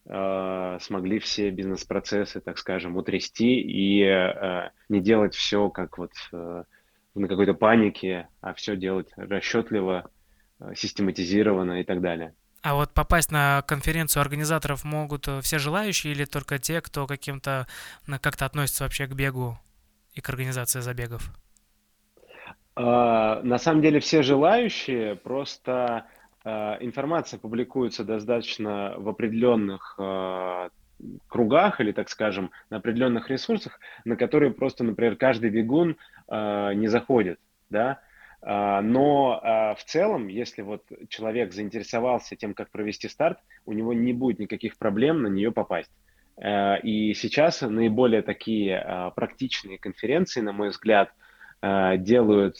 [0.07, 6.63] э, смогли все бизнес-процессы, так скажем, утрясти и э, не делать все как вот э,
[7.15, 10.09] на какой-то панике, а все делать расчетливо,
[10.59, 12.35] э, систематизированно и так далее.
[12.65, 17.67] А вот попасть на конференцию организаторов могут э, все желающие или только те, кто каким-то
[18.21, 19.59] как-то относится вообще к бегу
[20.15, 21.29] и к организации забегов?
[22.75, 26.07] А, на самом деле все желающие, просто
[26.43, 30.69] а, информация публикуется достаточно в определенных а,
[31.27, 35.97] кругах или, так скажем, на определенных ресурсах, на которые просто, например, каждый бегун
[36.27, 37.99] не заходит, да,
[38.47, 44.37] но в целом, если вот человек заинтересовался тем, как провести старт, у него не будет
[44.37, 45.89] никаких проблем на нее попасть.
[46.39, 51.09] И сейчас наиболее такие практичные конференции, на мой взгляд,
[51.65, 52.57] Э, делают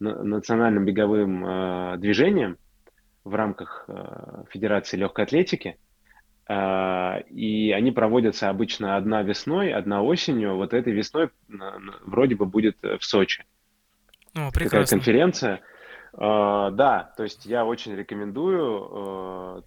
[0.00, 2.56] национальным беговым э, движением
[3.24, 5.78] в рамках э, Федерации легкой атлетики.
[6.50, 10.56] И они проводятся обычно одна весной, одна осенью.
[10.56, 11.28] Вот этой весной
[12.06, 13.44] вроде бы будет в Сочи.
[14.34, 14.70] О, прекрасно.
[14.70, 15.60] Такая конференция.
[16.12, 19.64] Да, то есть я очень рекомендую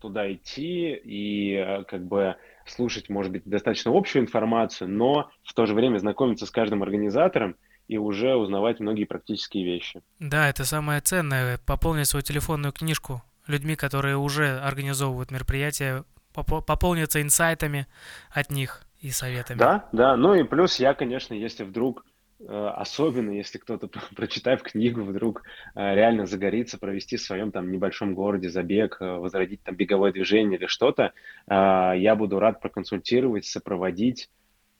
[0.00, 5.74] туда идти и как бы слушать, может быть, достаточно общую информацию, но в то же
[5.74, 7.56] время знакомиться с каждым организатором–
[7.88, 10.02] и уже узнавать многие практические вещи.
[10.20, 17.86] Да, это самое ценное, пополнить свою телефонную книжку людьми, которые уже организовывают мероприятия, пополниться инсайтами
[18.30, 19.58] от них и советами.
[19.58, 22.04] Да, да, ну и плюс я, конечно, если вдруг
[22.46, 25.42] особенно если кто-то, прочитав книгу, вдруг
[25.74, 30.58] э, реально загорится провести в своем там небольшом городе забег, э, возродить там беговое движение
[30.58, 31.12] или что-то,
[31.48, 34.28] я буду рад проконсультировать, сопроводить,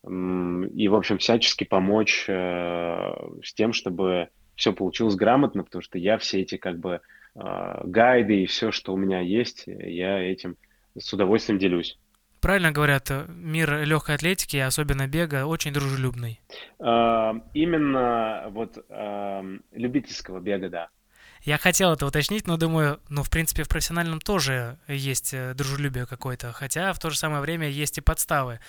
[0.04, 6.18] и, в общем, всячески помочь э, с тем, чтобы все получилось грамотно, потому что я
[6.18, 7.00] все эти как бы
[7.34, 10.56] э, гайды и все, что у меня есть, я этим
[10.96, 11.98] с удовольствием делюсь.
[12.40, 16.40] Правильно говорят, мир легкой атлетики, особенно бега, очень дружелюбный.
[16.78, 18.84] Э, именно вот
[19.72, 20.88] любительского бега, да.
[21.42, 26.06] Я хотел это уточнить, но думаю, ну, в принципе, в профессиональном тоже есть э, дружелюбие
[26.06, 28.60] какое-то, хотя в то же самое время есть и подставы.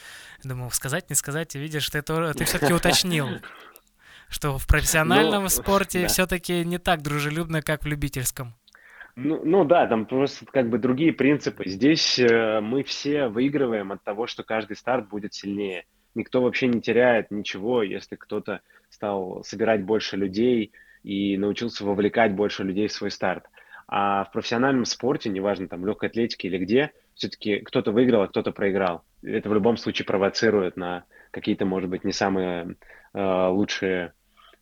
[0.44, 3.28] Думаю, сказать, не сказать, видишь, ты, то, ты все-таки уточнил,
[4.30, 8.56] что в профессиональном ну, спорте все-таки не так дружелюбно, как в любительском.
[9.16, 11.68] Ну, ну да, там просто как бы другие принципы.
[11.68, 15.86] Здесь э, мы все выигрываем от того, что каждый старт будет сильнее.
[16.16, 20.72] Никто вообще не теряет ничего, если кто-то стал собирать больше людей,
[21.04, 23.46] и научился вовлекать больше людей в свой старт.
[23.88, 28.52] А в профессиональном спорте, неважно, там, легкой атлетике или где, все-таки кто-то выиграл, а кто-то
[28.52, 29.04] проиграл.
[29.24, 32.76] Это в любом случае провоцирует на какие-то, может быть, не самые
[33.14, 34.14] э, лучшие,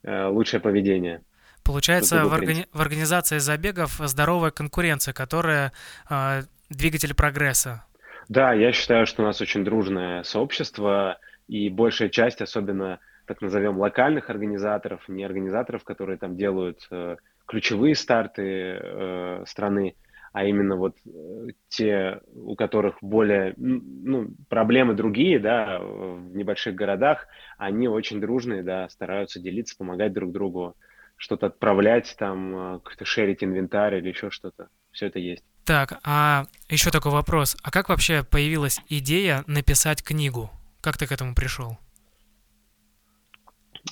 [0.03, 1.21] э, лучшее поведение.
[1.67, 5.73] Получается, в, органи- в организации забегов здоровая конкуренция, которая
[6.09, 7.83] э, двигатель прогресса.
[8.29, 13.77] Да, я считаю, что у нас очень дружное сообщество, и большая часть, особенно так назовем,
[13.77, 19.95] локальных организаторов, не организаторов, которые там делают э, ключевые старты э, страны,
[20.31, 27.27] а именно вот э, те, у которых более, ну, проблемы другие, да, в небольших городах,
[27.57, 30.75] они очень дружные, да, стараются делиться, помогать друг другу,
[31.17, 34.69] что-то отправлять, там, э, как-то шерить инвентарь или еще что-то.
[34.91, 35.43] Все это есть.
[35.65, 37.57] Так, а еще такой вопрос.
[37.61, 40.49] А как вообще появилась идея написать книгу?
[40.81, 41.77] Как ты к этому пришел?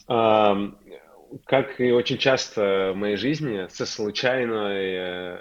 [0.07, 5.39] Как и очень часто в моей жизни, со случайного э,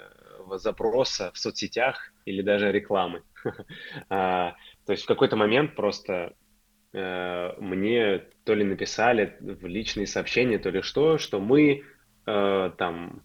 [0.57, 3.23] запроса в соцсетях или даже рекламы.
[4.09, 6.33] А, то есть в какой-то момент просто
[6.95, 11.83] мне то ли написали в личные сообщения, то ли что, что мы
[12.25, 13.23] э, там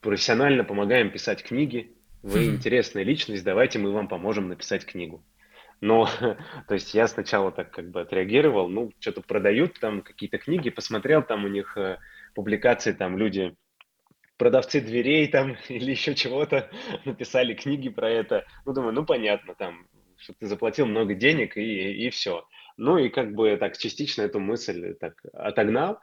[0.00, 5.22] профессионально помогаем писать книги, вы интересная личность, давайте мы вам поможем написать книгу.
[5.80, 6.08] Но,
[6.68, 11.22] то есть я сначала так как бы отреагировал, ну, что-то продают там какие-то книги, посмотрел
[11.22, 11.98] там у них э,
[12.34, 13.54] публикации, там люди,
[14.36, 16.70] продавцы дверей там или еще чего-то,
[17.04, 18.44] написали книги про это.
[18.64, 19.86] Ну, думаю, ну, понятно, там,
[20.18, 22.46] что ты заплатил много денег и, и все.
[22.80, 26.00] Ну, и как бы так частично эту мысль так отогнал,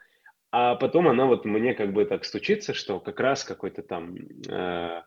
[0.51, 4.15] а потом она вот мне как бы так стучится, что как раз какой-то там
[4.47, 5.01] э,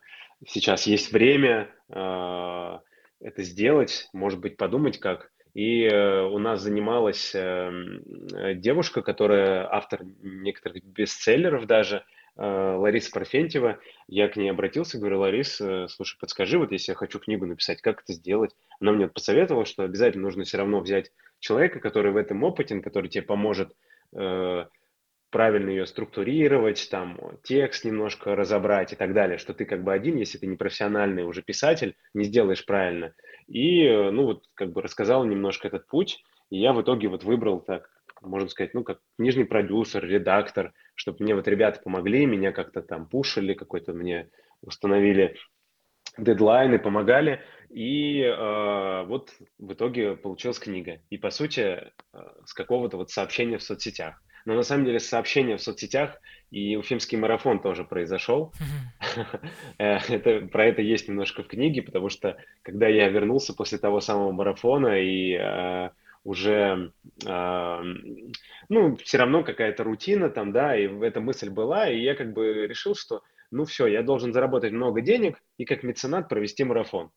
[0.45, 2.79] сейчас есть время, э,
[3.21, 5.31] это сделать, может быть, подумать как.
[5.53, 7.71] И э, у нас занималась э,
[8.55, 12.03] девушка, которая автор некоторых бестселлеров даже,
[12.35, 13.79] э, Лариса Парфентьева.
[14.09, 17.81] Я к ней обратился, говорю, Ларис, э, слушай, подскажи, вот если я хочу книгу написать,
[17.81, 18.51] как это сделать?
[18.81, 23.09] Она мне посоветовала, что обязательно нужно все равно взять человека, который в этом опытен, который
[23.09, 23.75] тебе поможет
[24.15, 24.65] э,
[25.31, 30.17] правильно ее структурировать, там текст немножко разобрать и так далее, что ты как бы один,
[30.17, 33.13] если ты не профессиональный уже писатель, не сделаешь правильно.
[33.47, 37.59] И, ну, вот как бы рассказал немножко этот путь, и я в итоге вот выбрал
[37.59, 37.89] так,
[38.21, 43.07] можно сказать, ну, как книжный продюсер, редактор, чтобы мне вот ребята помогли, меня как-то там
[43.07, 44.29] пушили, какой-то мне
[44.61, 45.37] установили
[46.17, 50.99] дедлайны, помогали, и э, вот в итоге получилась книга.
[51.09, 51.89] И, по сути, э,
[52.45, 54.21] с какого-то вот сообщения в соцсетях.
[54.45, 56.19] Но на самом деле сообщения в соцсетях
[56.49, 58.53] и уфимский марафон тоже произошел.
[59.77, 63.99] Э, это, про это есть немножко в книге, потому что когда я вернулся после того
[63.99, 65.89] самого марафона и э,
[66.23, 66.91] уже,
[67.25, 67.83] э,
[68.69, 72.67] ну, все равно какая-то рутина там, да, и эта мысль была, и я как бы
[72.67, 77.11] решил, что, ну, все, я должен заработать много денег и как меценат провести марафон.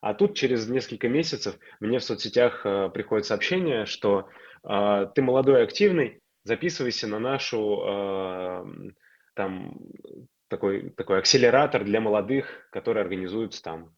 [0.00, 4.28] А тут через несколько месяцев мне в соцсетях э, приходит сообщение, что
[4.62, 8.64] э, ты молодой, активный, записывайся на нашу э,
[9.34, 9.78] там
[10.48, 13.94] такой, такой акселератор для молодых, который организуется там,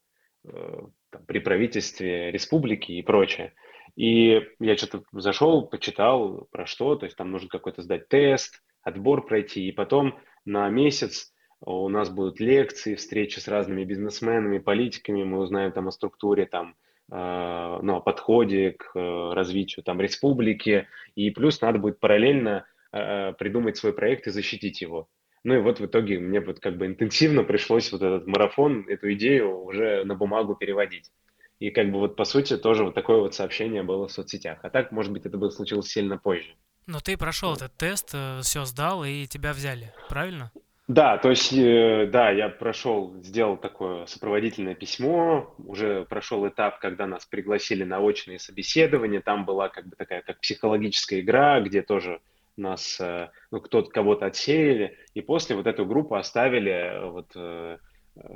[0.46, 0.78] э,
[1.10, 3.52] там при правительстве республики и прочее.
[3.96, 9.26] И я что-то зашел, почитал про что, то есть там нужно какой-то сдать тест, отбор
[9.26, 15.38] пройти, и потом на месяц у нас будут лекции, встречи с разными бизнесменами, политиками, мы
[15.38, 16.76] узнаем там о структуре там
[17.08, 23.32] Э, ну, о подходе к э, развитию там республики, и плюс надо будет параллельно э,
[23.34, 25.08] придумать свой проект и защитить его.
[25.44, 29.12] Ну и вот в итоге мне вот как бы интенсивно пришлось вот этот марафон, эту
[29.12, 31.12] идею уже на бумагу переводить.
[31.60, 34.58] И как бы вот по сути тоже вот такое вот сообщение было в соцсетях.
[34.62, 36.56] А так, может быть, это бы случилось сильно позже.
[36.88, 40.50] Но ты прошел этот тест, все сдал и тебя взяли, правильно?
[40.88, 47.09] Да, то есть, э, да, я прошел, сделал такое сопроводительное письмо, уже прошел этап, когда
[47.09, 52.20] нас пригласили на очные собеседования, там была как бы такая как психологическая игра, где тоже
[52.57, 57.37] нас, э, ну, кто-то кого-то отсеяли, и после вот эту группу оставили, э, вот,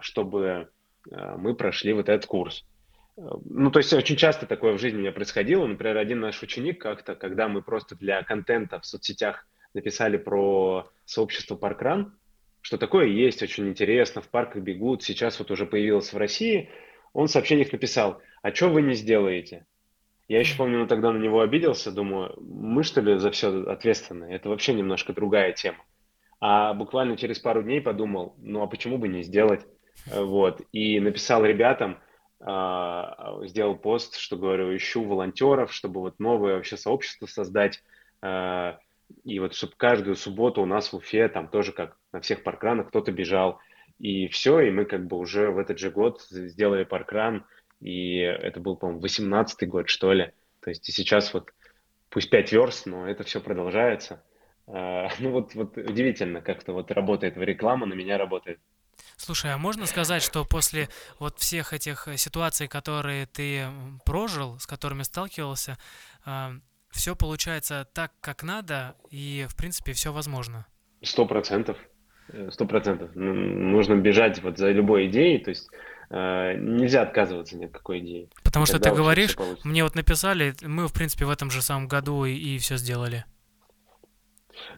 [0.01, 0.69] чтобы
[1.07, 2.67] мы прошли вот этот курс.
[3.17, 5.67] Ну, то есть очень часто такое в жизни у меня происходило.
[5.67, 11.57] Например, один наш ученик как-то, когда мы просто для контента в соцсетях написали про сообщество
[11.57, 12.13] Паркран,
[12.61, 16.71] что такое есть, очень интересно, в парках бегут, сейчас вот уже появилось в России,
[17.13, 19.67] он в сообщениях написал, а что вы не сделаете?
[20.29, 24.27] Я еще помню, тогда на него обиделся, думаю, мы что ли за все ответственны?
[24.27, 25.85] Это вообще немножко другая тема.
[26.41, 29.67] А буквально через пару дней подумал, ну а почему бы не сделать?
[30.07, 30.63] Вот.
[30.73, 31.99] И написал ребятам,
[32.41, 37.83] а, сделал пост, что говорю, ищу волонтеров, чтобы вот новое вообще сообщество создать,
[38.23, 38.79] а,
[39.25, 42.89] и вот чтобы каждую субботу у нас в Уфе, там тоже как на всех паркранах
[42.89, 43.61] кто-то бежал.
[43.99, 47.45] И все, и мы как бы уже в этот же год сделали паркран,
[47.81, 50.33] и это был, по-моему, 18-й год, что ли.
[50.61, 51.51] То есть и сейчас вот,
[52.09, 54.23] пусть 5 верст, но это все продолжается.
[54.67, 58.59] А, ну вот, вот удивительно, как-то вот работает реклама, на меня работает.
[59.17, 63.67] Слушай, а можно сказать, что после вот всех этих ситуаций, которые ты
[64.05, 65.79] прожил, с которыми сталкивался,
[66.25, 66.53] а,
[66.91, 70.67] все получается так, как надо, и, в принципе, все возможно.
[71.03, 71.77] Сто процентов.
[72.29, 73.11] Э, сто процентов.
[73.15, 75.71] Нужно бежать вот за любой идеей, то есть
[76.11, 78.29] э, нельзя отказываться ни от какой идеи.
[78.43, 82.25] Потому что ты говоришь, мне вот написали, мы, в принципе, в этом же самом году
[82.25, 83.25] и, и все сделали.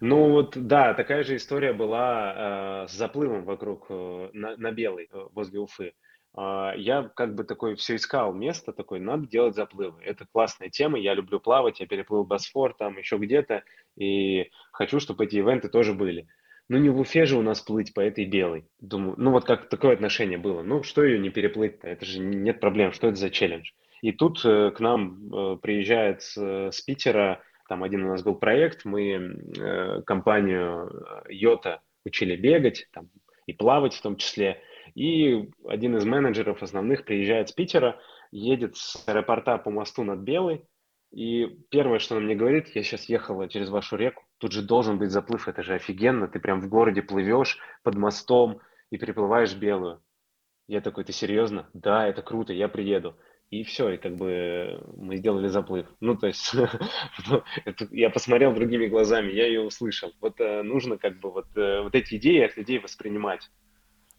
[0.00, 5.08] Ну вот, да, такая же история была э, с заплывом вокруг, э, на, на Белой,
[5.12, 5.94] э, возле Уфы.
[6.34, 10.02] Я как бы такой все искал место, такой, надо делать заплывы.
[10.02, 13.64] Это классная тема, я люблю плавать, я переплыл Босфор там еще где-то,
[13.96, 16.26] и хочу, чтобы эти ивенты тоже были.
[16.68, 18.64] Ну не в Уфе же у нас плыть по этой белой.
[18.80, 20.62] Думаю, ну вот как такое отношение было.
[20.62, 21.86] Ну что ее не переплыть-то?
[21.86, 23.72] Это же нет проблем, что это за челлендж?
[24.00, 28.34] И тут э, к нам э, приезжает с, с Питера, там один у нас был
[28.34, 30.90] проект, мы э, компанию
[31.26, 33.10] э, Йота учили бегать там,
[33.46, 34.60] и плавать в том числе.
[34.94, 38.00] И один из менеджеров основных приезжает с Питера,
[38.30, 40.66] едет с аэропорта по мосту над Белой,
[41.12, 44.98] и первое, что он мне говорит, я сейчас ехала через вашу реку, тут же должен
[44.98, 50.02] быть заплыв, это же офигенно, ты прям в городе плывешь под мостом и переплываешь Белую.
[50.68, 51.68] Я такой, ты серьезно?
[51.74, 53.16] Да, это круто, я приеду.
[53.50, 55.86] И все, и как бы мы сделали заплыв.
[56.00, 56.54] Ну, то есть,
[57.28, 57.42] ну,
[57.90, 60.12] я посмотрел другими глазами, я ее услышал.
[60.22, 63.50] Вот э, нужно как бы вот, э, вот эти идеи от людей воспринимать.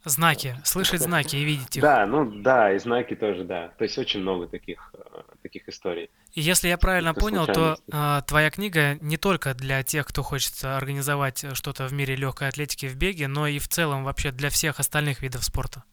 [0.06, 1.82] Знаки, слышать знаки и видеть их.
[1.82, 3.70] Да, ну да, и знаки тоже, да.
[3.78, 6.10] То есть очень много таких, э, таких историй.
[6.34, 10.54] И если я правильно понял, то э, твоя книга не только для тех, кто хочет
[10.64, 14.80] организовать что-то в мире легкой атлетики в беге, но и в целом вообще для всех
[14.82, 15.84] остальных видов спорта.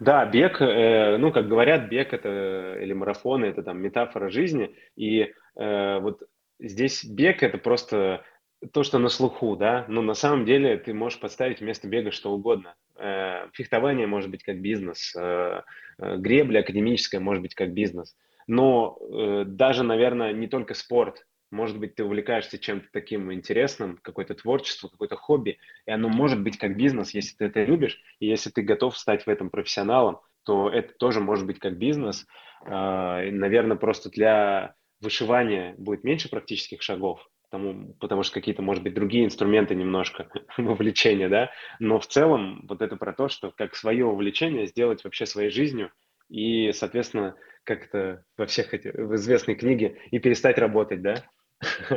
[0.00, 4.74] Да, бег, э, ну, как говорят, бег это или марафоны, это там метафора жизни.
[4.96, 6.22] И э, вот
[6.58, 8.24] здесь бег это просто
[8.72, 12.32] то, что на слуху, да, но на самом деле ты можешь подставить вместо бега что
[12.32, 12.74] угодно.
[12.96, 15.62] Э, фехтование может быть как бизнес, э,
[15.98, 18.16] э, гребля академическая может быть как бизнес.
[18.46, 18.98] Но
[19.46, 21.26] даже, наверное, не только спорт.
[21.50, 26.58] Может быть, ты увлекаешься чем-то таким интересным, какое-то творчество, какое-то хобби, и оно может быть
[26.58, 30.68] как бизнес, если ты это любишь, и если ты готов стать в этом профессионалом, то
[30.68, 32.26] это тоже может быть как бизнес.
[32.66, 39.24] Наверное, просто для вышивания будет меньше практических шагов, потому, потому что какие-то, может быть, другие
[39.24, 40.28] инструменты немножко
[40.58, 45.24] вовлечения, да, но в целом вот это про то, что как свое увлечение сделать вообще
[45.24, 45.92] своей жизнью
[46.28, 51.22] и, соответственно, как это во всех этих, в известной книге, и перестать работать, да,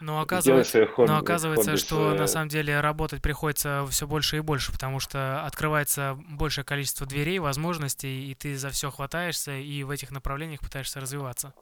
[0.00, 4.40] но оказывается, хобби, но оказывается хобби что на самом деле работать приходится все больше и
[4.40, 9.90] больше, потому что открывается большее количество дверей, возможностей, и ты за все хватаешься, и в
[9.90, 11.54] этих направлениях пытаешься развиваться.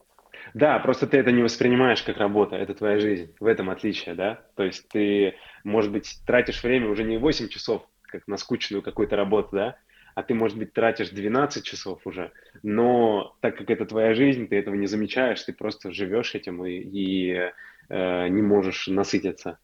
[0.54, 3.34] Да, просто ты это не воспринимаешь как работа, это твоя жизнь.
[3.40, 4.40] В этом отличие, да?
[4.54, 5.34] То есть ты,
[5.64, 9.76] может быть, тратишь время уже не 8 часов, как на скучную какую-то работу, да?
[10.14, 12.32] А ты, может быть, тратишь 12 часов уже,
[12.62, 16.72] но так как это твоя жизнь, ты этого не замечаешь, ты просто живешь этим и,
[16.72, 17.50] и
[17.90, 19.58] э, не можешь насытиться.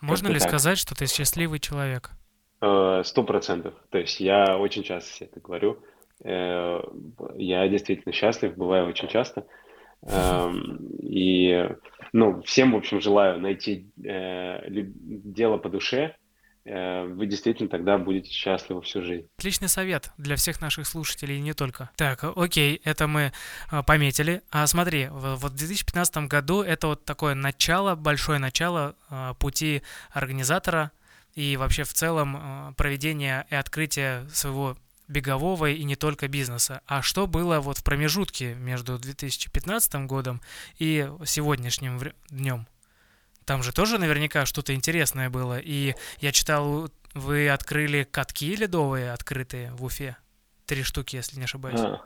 [0.00, 0.48] Можно ли так.
[0.48, 2.10] сказать, что ты счастливый человек?
[2.62, 3.74] Э, сто процентов.
[3.90, 5.82] То есть я очень часто себе это говорю.
[6.22, 6.80] Э,
[7.34, 9.46] я действительно счастлив, бываю очень часто.
[10.06, 11.68] Эм, и,
[12.12, 16.14] ну, всем, в общем, желаю найти э, дело по душе.
[16.66, 19.28] Э, вы действительно тогда будете счастливы всю жизнь.
[19.38, 21.90] Отличный совет для всех наших слушателей не только.
[21.96, 23.32] Так, окей, это мы
[23.70, 24.42] э, пометили.
[24.50, 28.96] А смотри, вот в 2015 году это вот такое начало, большое начало
[29.38, 30.90] пути организатора
[31.34, 34.76] и вообще в целом проведения и открытия своего
[35.08, 36.80] бегового и не только бизнеса.
[36.86, 40.40] А что было вот в промежутке между 2015 годом
[40.78, 42.00] и сегодняшним
[42.30, 42.66] днем?
[43.44, 45.58] Там же тоже наверняка что-то интересное было.
[45.58, 50.16] И я читал, вы открыли катки ледовые открытые в Уфе.
[50.66, 51.80] Три штуки, если не ошибаюсь.
[51.80, 52.02] А,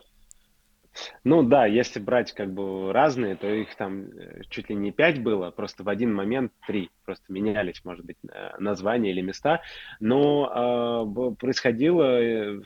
[1.24, 5.22] ну да, если брать как бы разные, то их там э, чуть ли не пять
[5.22, 9.62] было, просто в один момент три, просто менялись, может быть, э, названия или места.
[9.98, 12.60] Но э, происходило э,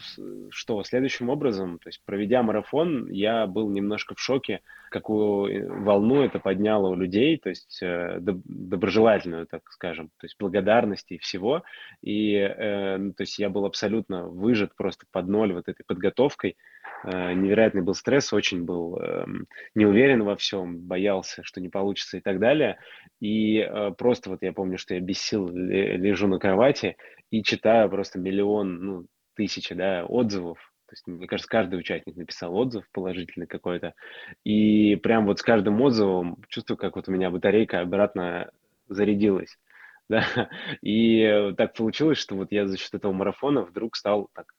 [0.51, 6.41] что следующим образом, то есть проведя марафон, я был немножко в шоке, какую волну это
[6.41, 11.63] подняло у людей, то есть э, доброжелательную, так скажем, то есть благодарности и всего.
[12.03, 12.41] И
[12.99, 16.57] ну, то есть я был абсолютно выжат просто под ноль вот этой подготовкой.
[17.05, 19.25] Невероятный был стресс, очень был э,
[19.75, 22.79] не уверен во всем, боялся, что не получится и так далее.
[23.21, 23.69] И
[23.99, 26.97] просто вот я помню, что я без сил лежу на кровати
[27.31, 30.59] и читаю просто миллион, ну, тысячи, да, отзывов.
[30.87, 33.95] То есть, мне кажется, каждый участник написал отзыв положительный какой-то.
[34.45, 38.51] И прям вот с каждым отзывом чувствую, как вот у меня батарейка обратно
[38.89, 39.57] зарядилась.
[40.09, 40.27] Да?
[40.83, 44.53] И так получилось, что вот я за счет этого марафона вдруг стал так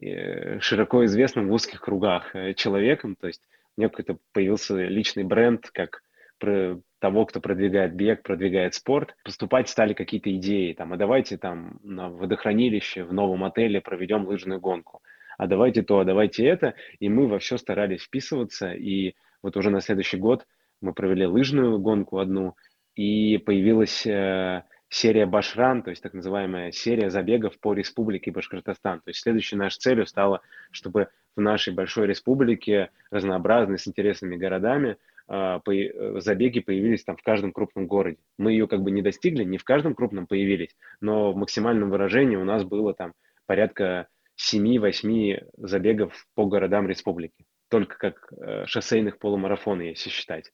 [0.00, 3.42] Э, широко известным в узких кругах э, человеком, то есть
[3.76, 6.02] у меня какой-то появился личный бренд, как
[7.02, 12.08] того, кто продвигает бег, продвигает спорт, поступать стали какие-то идеи, там, а давайте там на
[12.08, 15.02] водохранилище в новом отеле проведем лыжную гонку,
[15.36, 19.70] а давайте то, а давайте это, и мы во все старались вписываться, и вот уже
[19.70, 20.46] на следующий год
[20.80, 22.54] мы провели лыжную гонку одну,
[22.94, 29.00] и появилась э, серия Башран, то есть так называемая серия забегов по республике Башкортостан.
[29.00, 30.40] То есть следующей нашей целью стало,
[30.70, 34.98] чтобы в нашей большой республике, разнообразной, с интересными городами,
[35.28, 38.18] забеги появились там в каждом крупном городе.
[38.38, 42.36] Мы ее как бы не достигли, не в каждом крупном появились, но в максимальном выражении
[42.36, 43.14] у нас было там
[43.46, 44.08] порядка
[44.38, 47.44] 7-8 забегов по городам республики.
[47.68, 50.52] Только как э, шоссейных полумарафона, если считать.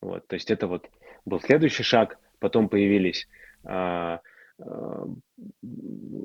[0.00, 0.88] Вот, то есть это вот
[1.24, 2.18] был следующий шаг.
[2.38, 3.26] Потом появились
[3.64, 4.20] а,
[4.60, 5.06] а,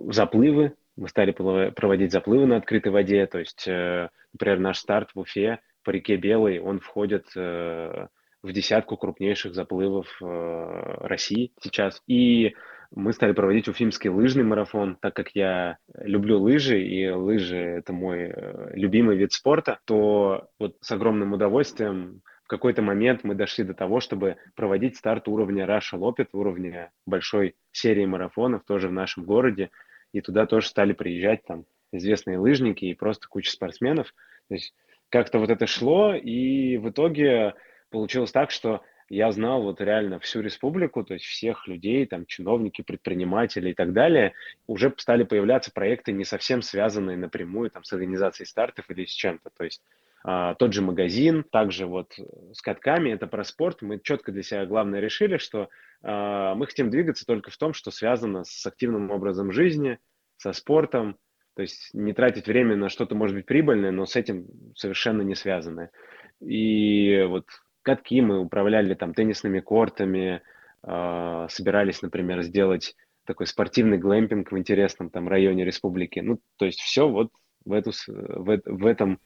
[0.10, 5.20] заплывы, мы стали проводить заплывы на открытой воде, то есть, э, например, наш старт в
[5.20, 8.08] Уфе по реке Белой, он входит э,
[8.44, 12.02] в десятку крупнейших заплывов э, России сейчас.
[12.08, 12.56] И
[12.94, 18.34] мы стали проводить уфимский лыжный марафон, так как я люблю лыжи, и лыжи– это мой
[18.74, 22.22] любимый вид спорта, то вот с огромным удовольствием
[22.52, 28.06] какой-то момент мы дошли до того, чтобы проводить старт уровня Russia Lopet, уровня большой серии
[28.06, 29.70] марафонов тоже в нашем городе.
[30.12, 31.64] и туда тоже стали приезжать там
[31.94, 34.14] известные лыжники и просто куча спортсменов.
[34.50, 34.74] То есть
[35.12, 37.54] как-то вот это шло, и в итоге
[37.90, 42.82] получилось так, что я знал вот реально всю республику, то есть всех людей, там, чиновники,
[42.82, 44.34] предприниматели и так далее.
[44.68, 49.50] Уже стали появляться проекты, не совсем связанные напрямую там, с организацией стартов или с чем-то.
[49.50, 49.82] То есть
[50.24, 52.18] а, тот же магазин, также вот
[52.54, 53.82] с катками, это про спорт.
[53.82, 55.68] Мы четко для себя главное решили, что
[56.04, 60.00] а, мы хотим двигаться только в том, что связано с активным образом жизни,
[60.38, 61.18] со спортом,
[61.62, 65.36] то есть не тратить время на что-то, может быть, прибыльное, но с этим совершенно не
[65.36, 65.92] связанное.
[66.40, 67.46] И вот
[67.84, 70.42] катки мы управляли там теннисными кортами,
[70.84, 72.96] э, собирались, например, сделать
[73.28, 76.20] такой спортивный глэмпинг в интересном там районе республики.
[76.20, 77.30] Ну, то есть все вот
[77.64, 79.20] в, эту, в, в этом,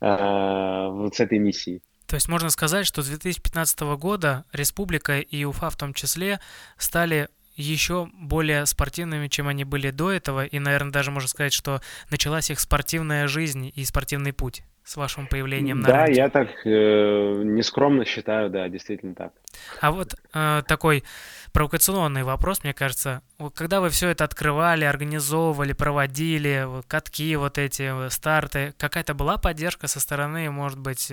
[0.00, 1.82] э, вот с этой миссией.
[2.08, 6.40] То есть можно сказать, что с 2015 года республика и Уфа в том числе
[6.76, 7.28] стали
[7.60, 11.80] еще более спортивными, чем они были до этого, и, наверное, даже можно сказать, что
[12.10, 16.20] началась их спортивная жизнь и спортивный путь с вашим появлением на Да, рынке.
[16.20, 19.32] я так э, нескромно считаю, да, действительно так.
[19.80, 21.04] А вот э, такой
[21.52, 23.22] провокационный вопрос, мне кажется.
[23.54, 30.00] Когда вы все это открывали, организовывали, проводили, катки вот эти, старты, какая-то была поддержка со
[30.00, 31.12] стороны, может быть,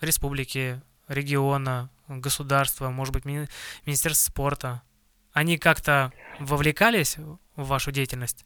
[0.00, 3.48] республики, региона, государства, может быть, мини-
[3.86, 4.82] Министерства спорта?
[5.32, 7.16] Они как-то вовлекались
[7.56, 8.44] в вашу деятельность?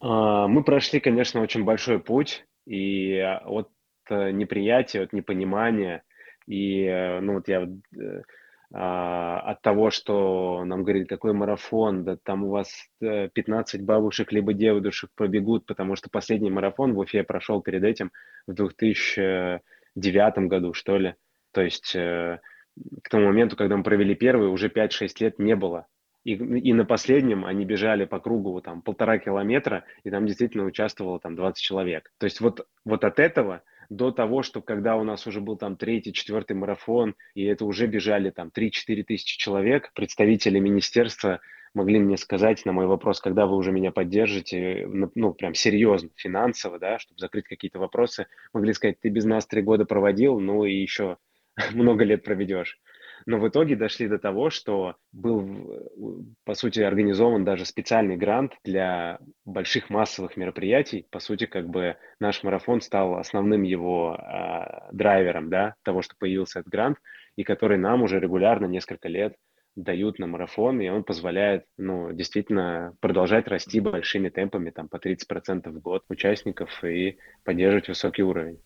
[0.00, 3.70] А, мы прошли, конечно, очень большой путь и а, от
[4.10, 6.02] э, неприятия, от непонимания,
[6.46, 8.22] и, э, ну, вот я э,
[8.72, 14.52] а, от того, что нам говорили, какой марафон, да там у вас 15 бабушек либо
[14.52, 18.10] девушек пробегут, потому что последний марафон в Уфе прошел перед этим
[18.46, 21.14] в 2009 году, что ли.
[21.52, 21.96] То есть
[23.02, 25.86] к тому моменту, когда мы провели первый, уже 5-6 лет не было
[26.26, 31.20] и, и на последнем они бежали по кругу там полтора километра, и там действительно участвовало
[31.20, 32.12] там 20 человек.
[32.18, 35.76] То есть вот, вот от этого до того, что когда у нас уже был там
[35.76, 41.38] третий, четвертый марафон, и это уже бежали там 3-4 тысячи человек, представители министерства
[41.74, 46.80] могли мне сказать на мой вопрос, когда вы уже меня поддержите, ну, прям серьезно, финансово,
[46.80, 50.74] да, чтобы закрыть какие-то вопросы, могли сказать, ты без нас три года проводил, ну и
[50.74, 51.18] еще
[51.72, 52.78] много лет проведешь.
[53.24, 59.18] Но в итоге дошли до того, что был, по сути, организован даже специальный грант для
[59.44, 61.06] больших массовых мероприятий.
[61.10, 66.60] По сути, как бы наш марафон стал основным его э, драйвером, да, того, что появился
[66.60, 66.98] этот грант,
[67.36, 69.34] и который нам уже регулярно несколько лет
[69.74, 75.68] дают на марафон, и он позволяет, ну, действительно продолжать расти большими темпами, там, по 30%
[75.68, 78.58] в год участников и поддерживать высокий уровень.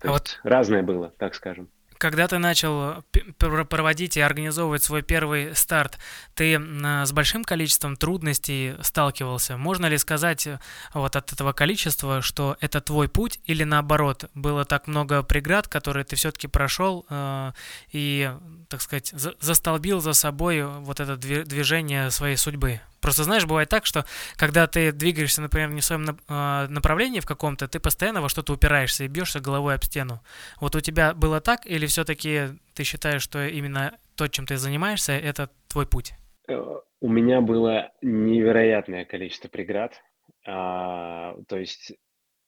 [0.00, 1.70] То а вот разное было, так скажем.
[2.02, 3.04] Когда ты начал
[3.38, 6.00] проводить и организовывать свой первый старт,
[6.34, 6.60] ты
[7.04, 9.56] с большим количеством трудностей сталкивался.
[9.56, 10.58] Можно ли сказать э,
[10.94, 16.04] вот от этого количества, что это твой путь, или наоборот, было так много преград, которые
[16.04, 17.52] ты все-таки прошел э,
[17.92, 18.32] и,
[18.68, 22.80] так сказать, застолбил за собой вот это движение своей судьбы?
[23.02, 27.26] Просто знаешь, бывает так, что когда ты двигаешься, например, не в своем а, направлении в
[27.26, 30.20] каком-то, ты постоянно во что-то упираешься и бьешься головой об стену.
[30.60, 35.12] Вот у тебя было так, или все-таки ты считаешь, что именно то, чем ты занимаешься,
[35.12, 36.12] это твой путь?
[36.48, 36.62] Э,
[37.00, 40.00] у меня было невероятное количество преград.
[40.46, 41.92] А, то есть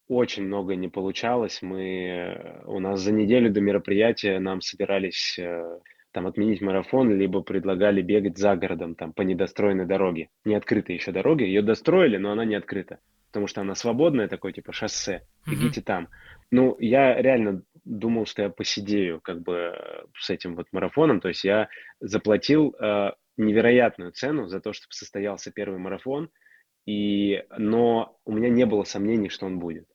[0.09, 1.63] очень много не получалось.
[1.63, 5.81] Мы у нас за неделю до мероприятия нам собирались э,
[6.15, 10.29] там отменить марафон, либо предлагали бегать за городом, там, по недостроенной дороге.
[10.45, 14.53] Не открытой еще дороге, ее достроили, но она не открыта, потому что она свободная, такое
[14.53, 15.85] типа шоссе, бегите mm-hmm.
[15.85, 16.09] там.
[16.53, 19.75] Ну, я реально думал, что я посидею как бы
[20.17, 25.51] с этим вот марафоном, то есть я заплатил э, невероятную цену за то, чтобы состоялся
[25.51, 26.31] первый марафон,
[26.87, 29.89] и, но у меня не было сомнений, что он будет.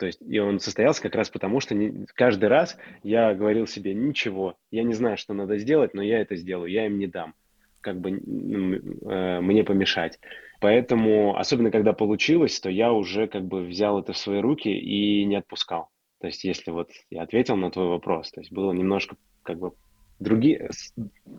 [0.00, 3.92] То есть, и он состоялся как раз потому, что не, каждый раз я говорил себе,
[3.92, 7.34] ничего, я не знаю, что надо сделать, но я это сделаю, я им не дам,
[7.82, 10.18] как бы э, мне помешать.
[10.58, 15.22] Поэтому, особенно когда получилось, то я уже как бы взял это в свои руки и
[15.26, 15.90] не отпускал.
[16.18, 19.72] То есть, если вот я ответил на твой вопрос, то есть было немножко как бы
[20.18, 20.70] другие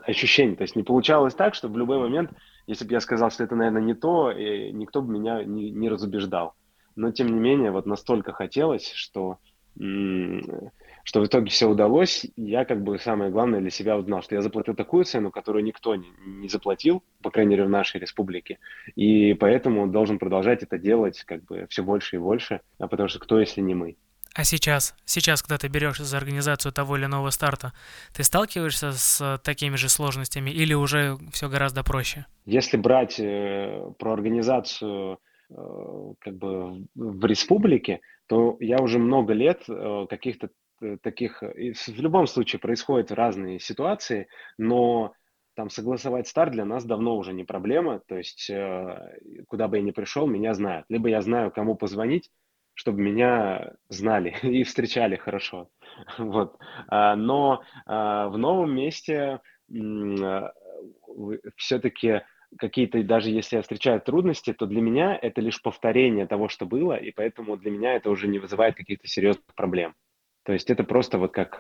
[0.06, 0.56] ощущения.
[0.56, 2.30] То есть не получалось так, что в любой момент,
[2.68, 6.54] если бы я сказал, что это, наверное, не то, никто бы меня не, не разубеждал
[6.96, 9.38] но тем не менее вот настолько хотелось, что
[11.04, 14.42] что в итоге все удалось, я как бы самое главное для себя узнал, что я
[14.42, 18.60] заплатил такую цену, которую никто не, не заплатил, по крайней мере в нашей республике,
[18.96, 23.20] и поэтому должен продолжать это делать как бы все больше и больше, а потому что
[23.20, 23.96] кто, если не мы.
[24.34, 27.74] А сейчас, сейчас, когда ты берешься за организацию того или иного старта,
[28.16, 32.26] ты сталкиваешься с такими же сложностями или уже все гораздо проще?
[32.46, 35.20] Если брать э, про организацию
[36.22, 40.50] как бы в республике, то я уже много лет э, каких-то
[40.82, 41.42] э, таких...
[41.42, 44.28] В любом случае происходят разные ситуации,
[44.58, 45.14] но
[45.54, 48.00] там согласовать старт для нас давно уже не проблема.
[48.08, 50.86] То есть э, куда бы я ни пришел, меня знают.
[50.88, 52.30] Либо я знаю, кому позвонить,
[52.74, 55.70] чтобы меня знали и встречали хорошо.
[56.18, 56.58] Вот.
[56.88, 59.42] А, но а, в новом месте
[61.58, 62.22] все-таки
[62.58, 66.94] какие-то, даже если я встречаю трудности, то для меня это лишь повторение того, что было,
[66.94, 69.96] и поэтому для меня это уже не вызывает каких-то серьезных проблем.
[70.44, 71.60] То есть это просто вот как,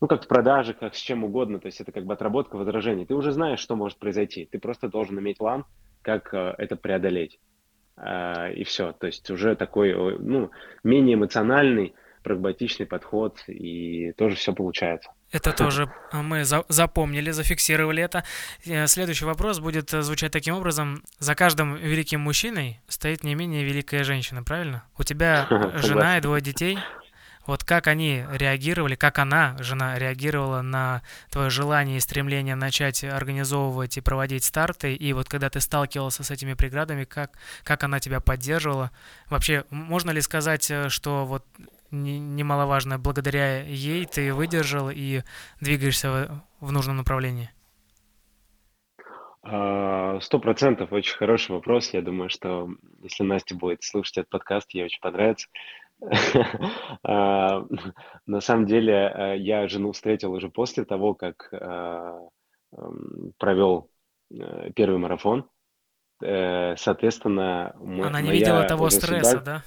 [0.00, 3.06] ну, как в продаже, как с чем угодно, то есть это как бы отработка возражений.
[3.06, 5.64] Ты уже знаешь, что может произойти, ты просто должен иметь план,
[6.02, 7.40] как это преодолеть.
[7.96, 8.92] А, и все.
[8.92, 10.50] То есть уже такой, ну,
[10.84, 11.94] менее эмоциональный,
[12.26, 15.10] прагматичный подход, и тоже все получается.
[15.30, 18.24] Это тоже мы за запомнили, зафиксировали это.
[18.64, 21.04] Э, следующий вопрос будет звучать таким образом.
[21.20, 24.82] За каждым великим мужчиной стоит не менее великая женщина, правильно?
[24.98, 25.46] У тебя
[25.76, 26.78] жена и двое детей.
[27.46, 33.96] Вот как они реагировали, как она, жена, реагировала на твое желание и стремление начать организовывать
[33.96, 38.18] и проводить старты, и вот когда ты сталкивался с этими преградами, как, как она тебя
[38.18, 38.90] поддерживала?
[39.30, 41.44] Вообще, можно ли сказать, э, что вот
[42.02, 45.22] немаловажно, благодаря ей ты выдержал и
[45.60, 47.50] двигаешься в, нужном направлении?
[49.42, 51.92] А, сто процентов, очень хороший вопрос.
[51.92, 52.68] Я думаю, что
[53.02, 55.48] если Настя будет слушать этот подкаст, ей очень понравится.
[57.02, 57.64] А,
[58.26, 62.20] на самом деле, э, я жену встретил уже после того, как э,
[63.38, 63.90] провел
[64.30, 65.48] э, первый марафон.
[66.18, 69.62] Соответственно, Она не видела того стресса, да?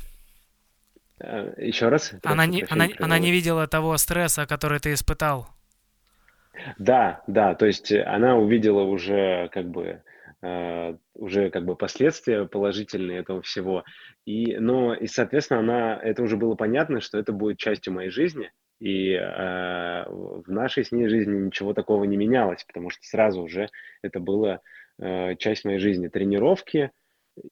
[1.57, 2.13] Еще раз?
[2.23, 5.47] Она не, она, она не видела того стресса, который ты испытал.
[6.77, 10.01] Да, да, то есть она увидела уже как бы
[10.41, 13.83] э, уже как бы последствия положительные этого всего.
[14.25, 18.51] И, но, и, соответственно, она, это уже было понятно, что это будет частью моей жизни.
[18.79, 23.69] И э, в нашей с ней жизни ничего такого не менялось, потому что сразу уже
[24.01, 24.61] это была
[24.99, 26.07] э, часть моей жизни.
[26.07, 26.91] Тренировки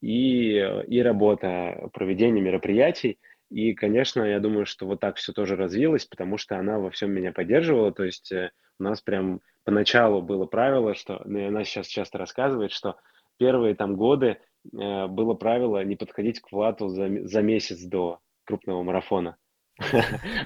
[0.01, 0.55] и,
[0.87, 3.19] и работа, проведение мероприятий.
[3.49, 7.11] И, конечно, я думаю, что вот так все тоже развилось, потому что она во всем
[7.11, 7.93] меня поддерживала.
[7.93, 12.17] То есть э, у нас прям поначалу было правило, что, ну, и она сейчас часто
[12.17, 12.97] рассказывает, что
[13.37, 14.37] первые там годы
[14.73, 19.37] э, было правило не подходить к Влату за, за месяц до крупного марафона.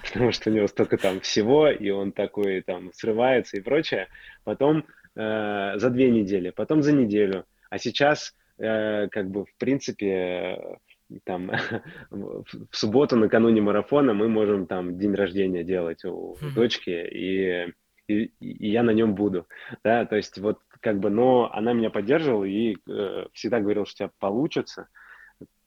[0.04, 4.08] Потому что у него столько там всего, и он такой там срывается и прочее.
[4.44, 4.86] Потом
[5.16, 7.46] э, за две недели, потом за неделю.
[7.70, 10.78] А сейчас, э, как бы, в принципе,
[11.24, 11.52] там
[12.12, 17.74] в субботу накануне марафона мы можем там день рождения делать у дочки, и
[18.08, 19.48] и, и я на нем буду,
[19.84, 23.94] да, то есть вот как бы, но она меня поддерживала и э, всегда говорила, что
[23.94, 24.90] у тебя получится,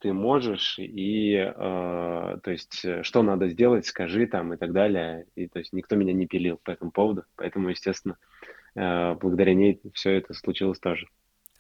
[0.01, 5.49] ты можешь, и, э, то есть, что надо сделать, скажи там и так далее, и,
[5.49, 8.17] то есть, никто меня не пилил по этому поводу, поэтому, естественно,
[8.75, 11.09] э, благодаря ней все это случилось тоже.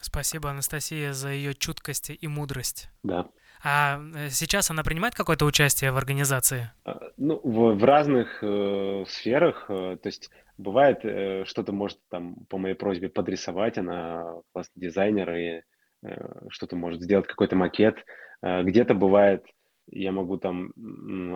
[0.01, 2.91] Спасибо, Анастасия, за ее чуткость и мудрость.
[3.03, 3.29] Да.
[3.65, 6.71] А э, сейчас она принимает какое-то участие в организации?
[6.85, 9.65] А, ну, в, в разных э, сферах.
[9.71, 15.35] Э, то есть бывает, э, что-то может там по моей просьбе подрисовать, она классный дизайнер
[15.35, 15.63] и
[16.03, 16.15] э,
[16.51, 18.05] что-то может сделать, какой-то макет.
[18.43, 19.47] Э, где-то бывает,
[19.91, 20.73] я могу там...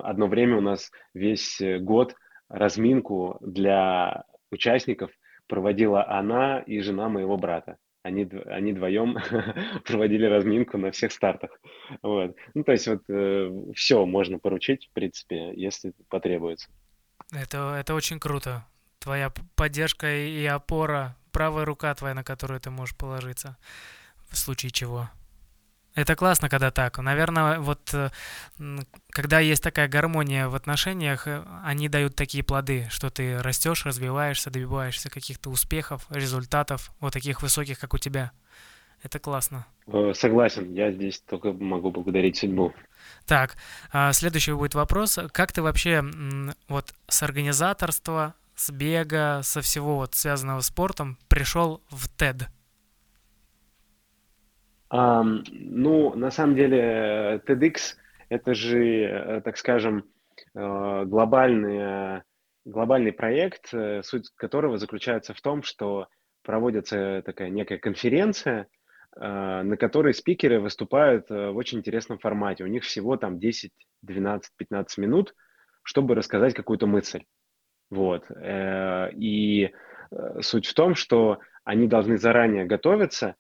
[0.05, 2.15] Одно время у нас весь год
[2.49, 5.11] разминку для участников
[5.47, 9.19] проводила она и жена моего брата они, они вдвоем
[9.85, 11.51] проводили разминку на всех стартах.
[12.03, 12.37] Вот.
[12.55, 16.69] Ну, то есть вот э, все можно поручить, в принципе, если потребуется.
[17.33, 18.65] Это, это очень круто.
[18.99, 23.57] Твоя поддержка и опора, правая рука твоя, на которую ты можешь положиться
[24.29, 25.09] в случае чего.
[25.99, 26.97] Это классно, когда так.
[26.99, 28.11] Наверное, вот э,
[29.11, 34.49] когда есть такая гармония в отношениях, э, они дают такие плоды, что ты растешь, развиваешься,
[34.51, 38.31] добиваешься каких-то успехов, результатов, вот таких высоких, как у тебя.
[39.03, 39.67] Это классно.
[39.89, 42.73] Э, согласен, я здесь только могу благодарить судьбу.
[43.27, 43.57] Так,
[43.91, 45.19] а, следующий будет вопрос.
[45.33, 46.05] Как ты вообще
[46.69, 52.47] вот с организаторства, с бега, со всего вот связанного с спортом пришел в TED?
[54.91, 57.97] Um, ну, на самом деле, TEDx–
[58.31, 60.05] это же, э, так скажем,
[60.55, 62.23] э, глобальный,
[62.65, 66.09] глобальный проект, э, суть которого заключается в том, что
[66.43, 68.69] проводится такая некая конференция,
[69.17, 72.63] на которой спикеры выступают в очень интересном формате.
[72.65, 73.73] У них всего там 10,
[74.03, 75.35] 12, 15 минут
[75.89, 77.25] чтобы рассказать какую-то мысль.
[77.89, 78.31] Вот.
[78.31, 79.71] Э, и
[80.11, 83.37] э, суть в том, что они должны заранее готовиться,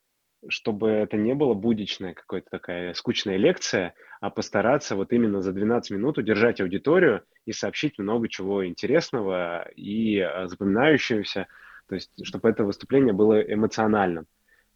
[0.48, 5.90] чтобы это не было будничная какая-то такая скучная лекция, а постараться вот именно за 12
[5.90, 11.48] минут удержать аудиторию и сообщить много чего интересного и э, запоминающегося,
[11.88, 14.26] то есть чтобы это выступление было эмоциональным.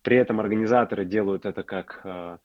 [0.03, 2.39] При этом организаторы делают это как, э,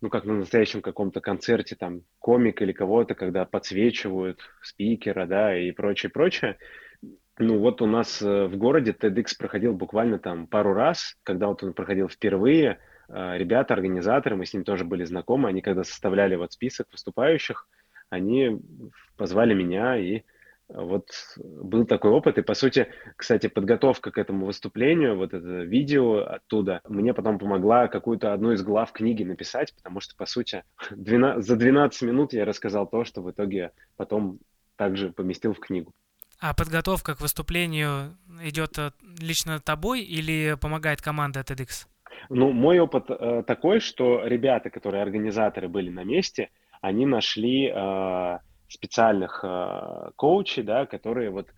[0.00, 5.70] ну, как на настоящем каком-то концерте, там, комик или кого-то, когда подсвечивают спикера, да, и
[5.70, 6.58] прочее, прочее.
[7.38, 11.62] Ну, вот у нас э, в городе TEDx проходил буквально там пару раз, когда вот
[11.62, 12.78] он проходил впервые,
[13.08, 17.68] э, ребята, организаторы, мы с ним тоже были знакомы, они когда составляли вот список выступающих,
[18.10, 18.60] они
[19.16, 20.22] позвали меня и
[20.68, 21.08] вот
[21.38, 26.82] был такой опыт, и по сути, кстати, подготовка к этому выступлению, вот это видео оттуда,
[26.88, 31.56] мне потом помогла какую-то одну из глав книги написать, потому что, по сути, 12, за
[31.56, 34.40] 12 минут я рассказал то, что в итоге потом
[34.76, 35.92] также поместил в книгу.
[36.40, 41.86] А подготовка к выступлению идет э, лично тобой или помогает команда TEDx?
[42.30, 48.38] Ну, мой опыт э, такой, что ребята, которые организаторы были на месте, они нашли э,
[48.68, 51.48] специальных э, коучей, да, которые вот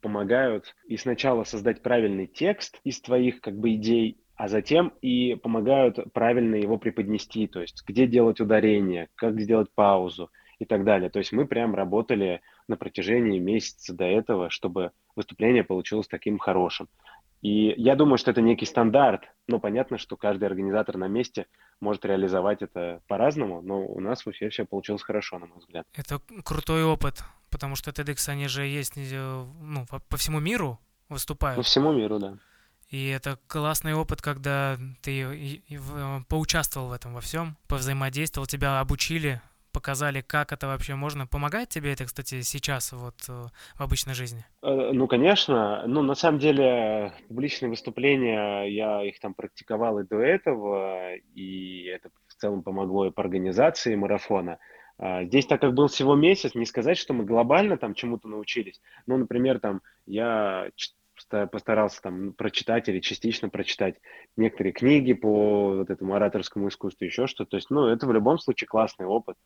[0.00, 5.98] помогают и сначала создать правильный текст из твоих как бы идей, а затем и помогают
[6.12, 11.10] правильно его преподнести, то есть где делать ударение, как сделать паузу и так далее.
[11.10, 16.88] То есть мы прям работали на протяжении месяца до этого, чтобы выступление получилось таким хорошим.
[17.42, 21.46] И я думаю, что это некий стандарт, но понятно, что каждый организатор на месте
[21.80, 25.86] может реализовать это по-разному, но у нас в Уфе все получилось хорошо, на мой взгляд.
[25.94, 31.56] Это крутой опыт, потому что TEDx, они же есть э, ну, по всему миру выступают.
[31.56, 32.38] По всему миру, да.
[32.88, 35.62] И это классный опыт, когда ты
[36.28, 39.40] поучаствовал в этом во всем, повзаимодействовал, тебя обучили,
[39.76, 41.26] показали, как это вообще можно.
[41.26, 44.42] Помогает тебе это, кстати, сейчас вот э, в обычной жизни?
[44.62, 45.84] Э, ну, конечно.
[45.86, 52.08] Ну, на самом деле, публичные выступления, я их там практиковал и до этого, и это
[52.26, 54.58] в целом помогло и по организации марафона.
[54.98, 58.80] А, здесь, так как был всего месяц, не сказать, что мы глобально там чему-то научились.
[59.06, 60.70] Ну, например, там я
[61.50, 63.96] постарался там прочитать или частично прочитать
[64.36, 67.50] некоторые книги по вот этому ораторскому искусству, еще что-то.
[67.50, 69.36] То есть, ну, это в любом случае классный опыт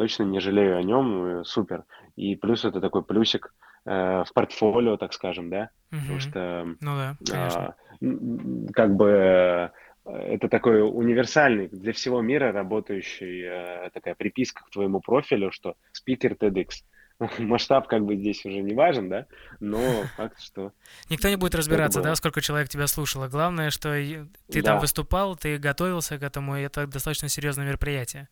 [0.00, 1.84] точно не жалею о нем, э, супер.
[2.16, 3.52] И плюс это такой плюсик
[3.84, 6.00] э, в портфолио, так скажем, да, угу.
[6.00, 7.74] потому что ну да, конечно.
[8.00, 9.68] Э, как бы э,
[10.06, 16.32] это такой универсальный для всего мира работающий э, такая приписка к твоему профилю, что спикер
[16.32, 16.82] TEDx.
[17.38, 19.26] Масштаб как бы здесь уже не важен, да,
[19.60, 19.80] но
[20.16, 20.72] факт, что...
[21.10, 23.28] Никто не будет разбираться, да, сколько человек тебя слушало.
[23.28, 24.62] Главное, что ты да.
[24.62, 28.30] там выступал, ты готовился к этому, и это достаточно серьезное мероприятие.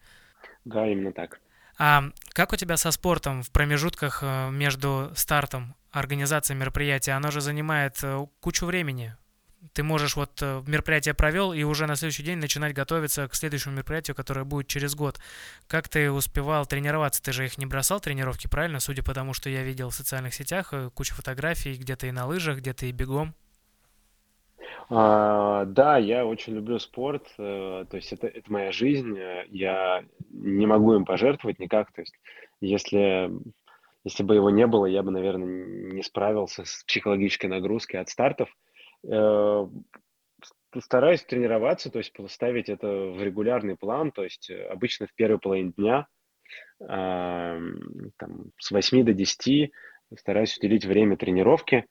[0.64, 1.40] Да, именно так.
[1.78, 7.12] А как у тебя со спортом в промежутках э, между стартом организации мероприятия?
[7.12, 9.14] Оно же занимает э, кучу времени.
[9.74, 13.74] Ты можешь вот э, мероприятие провел и уже на следующий день начинать готовиться к следующему
[13.74, 15.20] мероприятию, которое будет через год.
[15.68, 17.22] Как ты успевал тренироваться?
[17.22, 18.80] Ты же их не бросал тренировки, правильно?
[18.80, 22.58] Судя по тому, что я видел в социальных сетях, куча фотографий, где-то и на лыжах,
[22.58, 23.36] где-то и бегом.
[24.90, 30.04] А, да, я очень люблю спорт, э, то есть это, это моя жизнь, э, я
[30.30, 32.14] не могу им пожертвовать никак, то есть
[32.60, 33.30] если,
[34.04, 38.48] если бы его не было, я бы, наверное, не справился с психологической нагрузкой от стартов.
[39.06, 39.66] Э,
[40.82, 45.72] стараюсь тренироваться, то есть поставить это в регулярный план, то есть обычно в первой половине
[45.76, 46.06] дня,
[46.78, 49.72] там, с 8 до 10
[50.16, 51.86] стараюсь уделить время тренировке,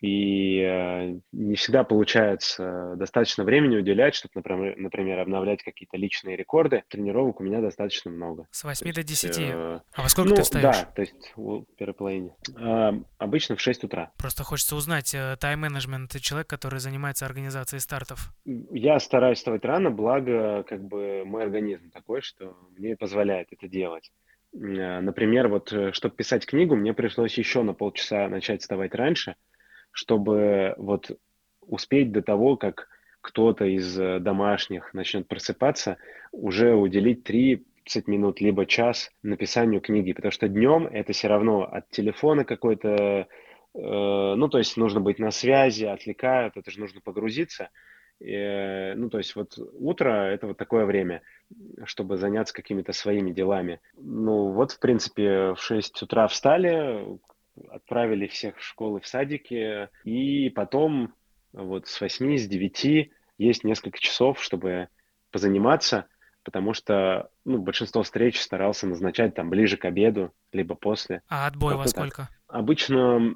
[0.00, 6.82] и э, не всегда получается достаточно времени уделять, чтобы, например, например обновлять какие-то личные рекорды.
[6.88, 8.46] Тренировок у меня достаточно много.
[8.50, 9.38] С 8 до 10?
[9.38, 10.62] Э, а во сколько ну, ты встаешь?
[10.64, 12.34] Да, то есть в первой половине.
[12.58, 14.12] Э, обычно в 6 утра.
[14.18, 18.34] Просто хочется узнать, э, тайм-менеджмент, человек, который занимается организацией стартов?
[18.44, 24.10] Я стараюсь вставать рано, благо как бы мой организм такой, что мне позволяет это делать.
[24.52, 29.36] Например, вот чтобы писать книгу, мне пришлось еще на полчаса начать вставать раньше–
[29.94, 31.10] чтобы вот
[31.62, 32.88] успеть до того, как
[33.22, 35.96] кто-то из э, домашних начнет просыпаться,
[36.32, 41.88] уже уделить 30 минут либо час написанию книги, потому что днем это все равно от
[41.90, 43.26] телефона какой-то, э,
[43.72, 47.70] ну, то есть нужно быть на связи, отвлекают, это же нужно погрузиться.
[48.20, 51.22] Э, ну, то есть вот утро– это вот такое время,
[51.84, 53.80] чтобы заняться какими-то своими делами.
[53.96, 57.18] Ну, вот, в принципе, в 6 утра встали,
[57.70, 61.14] отправили всех в школы, в садики, и потом
[61.52, 64.88] вот с 8, с 9 есть несколько часов, чтобы
[65.30, 66.06] позаниматься.
[66.44, 71.22] потому что ну, большинство встреч старался назначать там ближе к обеду, либо после.
[71.28, 72.28] А отбой во сколько?
[72.48, 73.34] Обычно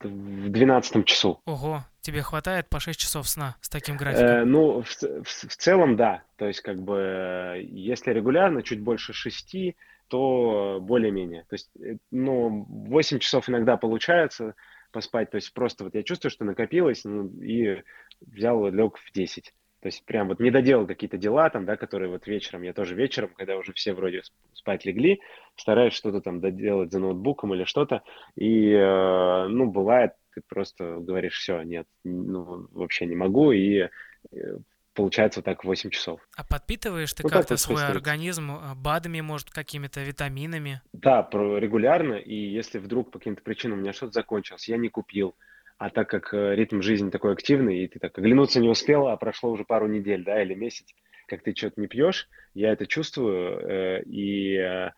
[0.00, 1.40] в 12 часу.
[1.46, 4.26] Ого, тебе хватает по 6 часов сна с таким графиком?
[4.26, 6.22] Э, ну, в, в, в целом, да.
[6.36, 9.76] То есть, как бы, если регулярно, чуть больше 6,
[10.14, 11.42] то более-менее.
[11.48, 14.54] То есть, э, ну, 8 часов иногда получается
[14.92, 15.32] поспать.
[15.32, 17.82] То есть, просто вот я чувствую, что накопилось, ну, и
[18.20, 19.52] взял, лег в 10.
[19.80, 22.94] То есть прям вот не доделал какие-то дела там, да, которые вот вечером, я тоже
[22.94, 25.20] вечером, когда уже все вроде спать легли,
[25.56, 28.04] стараюсь что-то там доделать за ноутбуком или что-то.
[28.36, 33.88] И, э, ну, бывает, ты просто говоришь, все, нет, ну, вообще не могу, и
[34.30, 34.58] э,
[34.94, 36.20] получается вот так 8 часов.
[36.36, 37.96] А подпитываешь ты ну, как-то свой происходит.
[37.96, 40.80] организм э, БАДами, может, какими-то витаминами?
[40.92, 45.34] Да, регулярно, и если вдруг по каким-то причинам у меня что-то закончилось, я не купил,
[45.78, 49.16] а так как э, ритм жизни такой активный, и ты так оглянуться не успел, а
[49.16, 50.86] прошло уже пару недель, да, или месяц,
[51.26, 54.90] как ты что-то не пьешь, я это чувствую э, и э,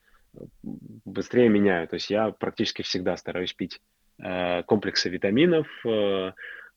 [0.62, 1.88] быстрее меняю.
[1.88, 3.80] То есть я практически всегда стараюсь пить
[4.66, 5.66] комплексы витаминов,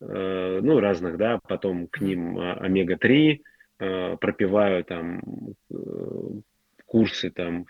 [0.01, 3.41] э, ну, разных, да, потом к ним э, омега-3,
[3.79, 5.21] э, пропиваю там
[5.71, 5.75] э,
[6.85, 7.65] курсы там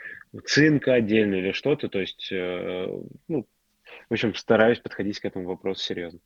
[0.45, 3.45] цинка отдельно или что-то, то есть, ну,
[4.09, 6.19] в общем, стараюсь подходить к этому вопросу серьезно.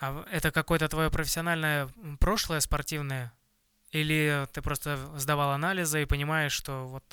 [0.00, 3.32] А это какое-то твое профессиональное прошлое спортивное?
[3.92, 7.04] Или ты просто сдавал анализы и понимаешь, что вот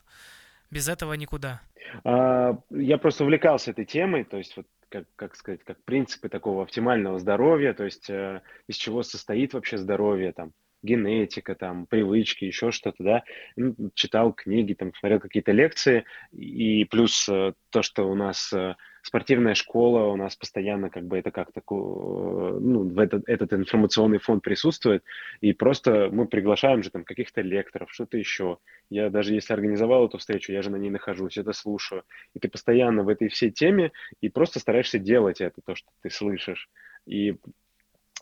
[0.72, 1.62] без этого никуда?
[2.04, 6.62] А, я просто увлекался этой темой, то есть вот как, как сказать, как принципы такого
[6.62, 10.52] оптимального здоровья, то есть э, из чего состоит вообще здоровье, там,
[10.84, 13.24] генетика, там, привычки, еще что-то, да,
[13.56, 18.76] ну, читал книги, там, смотрел какие-то лекции, и плюс э, то, что у нас э,
[19.04, 24.40] спортивная школа, у нас постоянно как бы это как-то, ну, в этот, этот информационный фон
[24.40, 25.04] присутствует,
[25.42, 28.58] и просто мы приглашаем же там каких-то лекторов, что-то еще.
[28.90, 32.48] Я даже если организовал эту встречу, я же на ней нахожусь, это слушаю, и ты
[32.48, 33.92] постоянно в этой всей теме,
[34.22, 36.70] и просто стараешься делать это, то, что ты слышишь.
[37.06, 37.36] И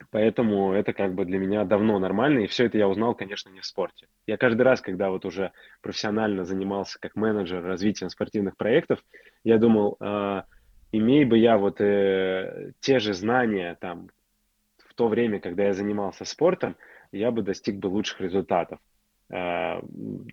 [0.10, 3.60] Поэтому это как бы для меня давно нормально, и все это я узнал, конечно, не
[3.60, 4.08] в спорте.
[4.26, 5.52] Я каждый раз, когда вот уже
[5.82, 9.04] профессионально занимался как менеджер развитием спортивных проектов,
[9.44, 10.42] я думал, э,
[10.92, 14.10] имей бы я вот э, те же знания там
[14.78, 16.76] в то время, когда я занимался спортом,
[17.12, 18.80] я бы достиг бы лучших результатов.
[19.30, 19.80] Э,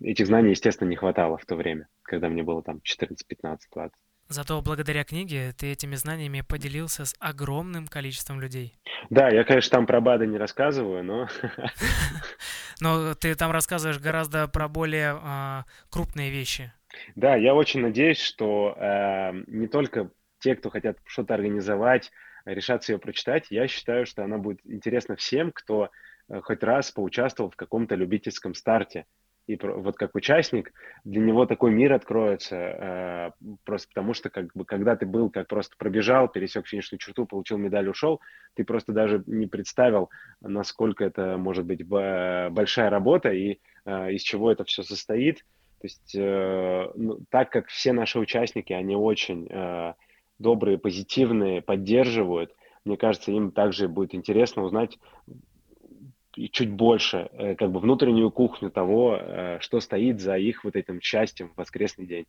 [0.01, 3.93] этих знаний, естественно, не хватало в то время, когда мне было там 14, 15, 20.
[4.31, 8.75] Зато благодаря книге ты этими знаниями поделился с огромным количеством людей.
[9.09, 11.27] Да, я, конечно, там про БАДы не рассказываю, но...
[12.81, 16.71] Но ты там рассказываешь гораздо про более э, крупные вещи.
[17.15, 22.11] Да, я очень надеюсь, что э, не только те, кто хотят что-то организовать,
[22.45, 25.89] решатся ее прочитать, я считаю, что она будет интересна всем, кто
[26.29, 29.05] э, хоть раз поучаствовал в каком-то любительском старте
[29.49, 30.71] и вот как участник,
[31.03, 33.31] для него такой мир откроется, э,
[33.65, 37.57] просто потому что как бы, когда ты был, как просто пробежал, пересек финишную черту, получил
[37.57, 38.21] медаль, ушел,
[38.53, 44.51] ты просто даже не представил, насколько это может быть большая работа и э, из чего
[44.51, 45.39] это все состоит.
[45.81, 49.93] То есть, э, ну, так как все наши участники, они очень э,
[50.39, 52.53] добрые, позитивные, поддерживают,
[52.85, 54.97] мне кажется, им также будет интересно узнать,
[56.51, 61.01] чуть больше, э, как бы внутреннюю кухню того, э, что стоит за их вот этим
[61.01, 62.25] счастьем в воскресный день.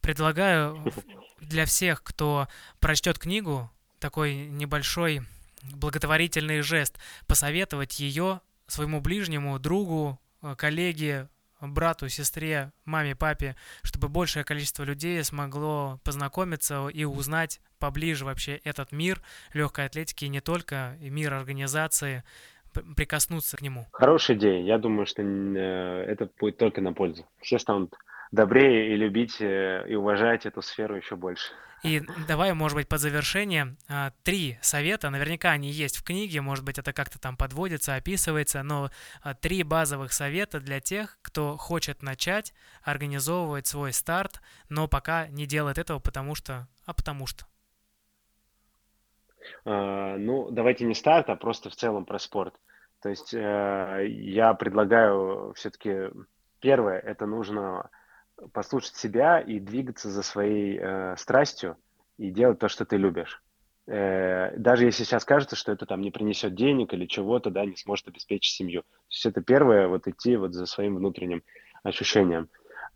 [0.00, 0.78] Предлагаю
[1.40, 2.46] для всех, кто
[2.78, 5.22] прочтет книгу, такой небольшой
[5.74, 11.28] благотворительный жест, посоветовать ее своему ближнему, другу, э, коллеге,
[11.60, 18.92] брату, сестре, маме, папе, чтобы большее количество людей смогло познакомиться и узнать поближе вообще этот
[18.92, 19.20] мир
[19.54, 22.24] легкой атлетики и не только, и мир организации,
[22.96, 23.86] прикоснуться к нему?
[23.92, 24.62] Хорошая идея.
[24.62, 27.26] Я думаю, что э, это будет только на пользу.
[27.40, 27.94] Все станут
[28.32, 31.52] добрее и любить э, и уважать эту сферу еще больше.
[31.84, 35.10] И давай, может быть, под завершение а, три совета.
[35.10, 38.90] Наверняка они есть в книге, может быть, это как-то там подводится, описывается, но
[39.22, 42.52] а, три базовых совета для тех, кто хочет начать
[42.82, 46.66] организовывать свой старт, но пока не делает этого, потому что...
[46.84, 47.46] А потому что.
[49.64, 52.54] А, ну, давайте не старт, а просто в целом про спорт.
[53.00, 56.10] То есть э, я предлагаю все-таки
[56.60, 57.88] первое, это нужно
[58.52, 61.76] послушать себя и двигаться за своей э, страстью
[62.16, 63.42] и делать то, что ты любишь.
[63.86, 67.76] Э, даже если сейчас кажется, что это там не принесет денег или чего-то, да, не
[67.76, 68.82] сможет обеспечить семью.
[68.82, 71.42] То есть это первое, вот идти вот за своим внутренним
[71.82, 72.48] ощущением.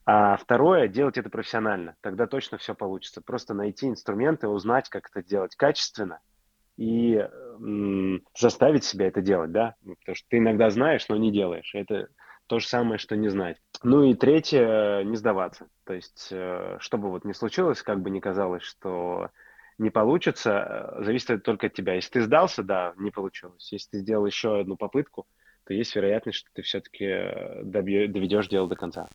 [0.04, 1.96] А второе, делать это профессионально.
[2.00, 3.22] Тогда точно все получится.
[3.22, 6.20] Просто найти инструменты, узнать, как это делать качественно–
[6.76, 11.70] и м, заставить себя это делать, да, потому что ты иногда знаешь, но не делаешь.
[11.74, 12.08] Это
[12.46, 13.56] то же самое, что не знать.
[13.82, 15.68] Ну и третье, не сдаваться.
[15.84, 19.30] То есть, э, что бы вот ни случилось, как бы ни казалось, что
[19.78, 21.94] не получится, э, зависит только от тебя.
[21.94, 23.72] Если ты сдался, да, не получилось.
[23.72, 25.26] Если ты сделал еще одну попытку,
[25.64, 29.08] то есть вероятность, что ты все-таки э, доведешь дело до конца.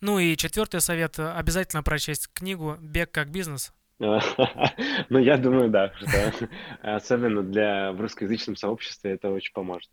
[0.00, 1.18] Ну и четвертый совет.
[1.18, 3.72] Обязательно прочесть книгу «Бег как бизнес».
[3.98, 5.92] Ну, я думаю, да.
[6.82, 9.90] Особенно для в русскоязычном сообществе это очень поможет.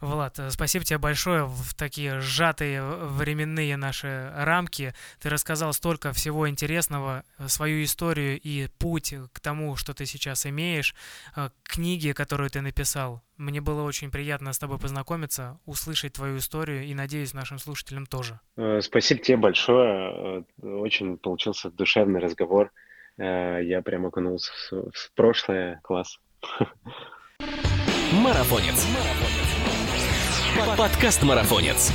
[0.00, 4.94] Влад, э, спасибо тебе большое в такие сжатые временные наши рамки.
[5.20, 10.46] Ты рассказал столько всего интересного, э, свою историю и путь к тому, что ты сейчас
[10.46, 10.94] имеешь,
[11.36, 13.22] э, книги, которую ты написал.
[13.36, 18.40] Мне было очень приятно с тобой познакомиться, услышать твою историю и, надеюсь, нашим слушателям тоже.
[18.80, 20.44] Спасибо тебе большое.
[20.60, 22.72] Очень получился душевный разговор.
[23.16, 25.80] Я прям окунулся в прошлое.
[25.84, 26.18] Класс.
[28.12, 28.86] Марафонец.
[30.66, 31.92] Подкаст Марафонец.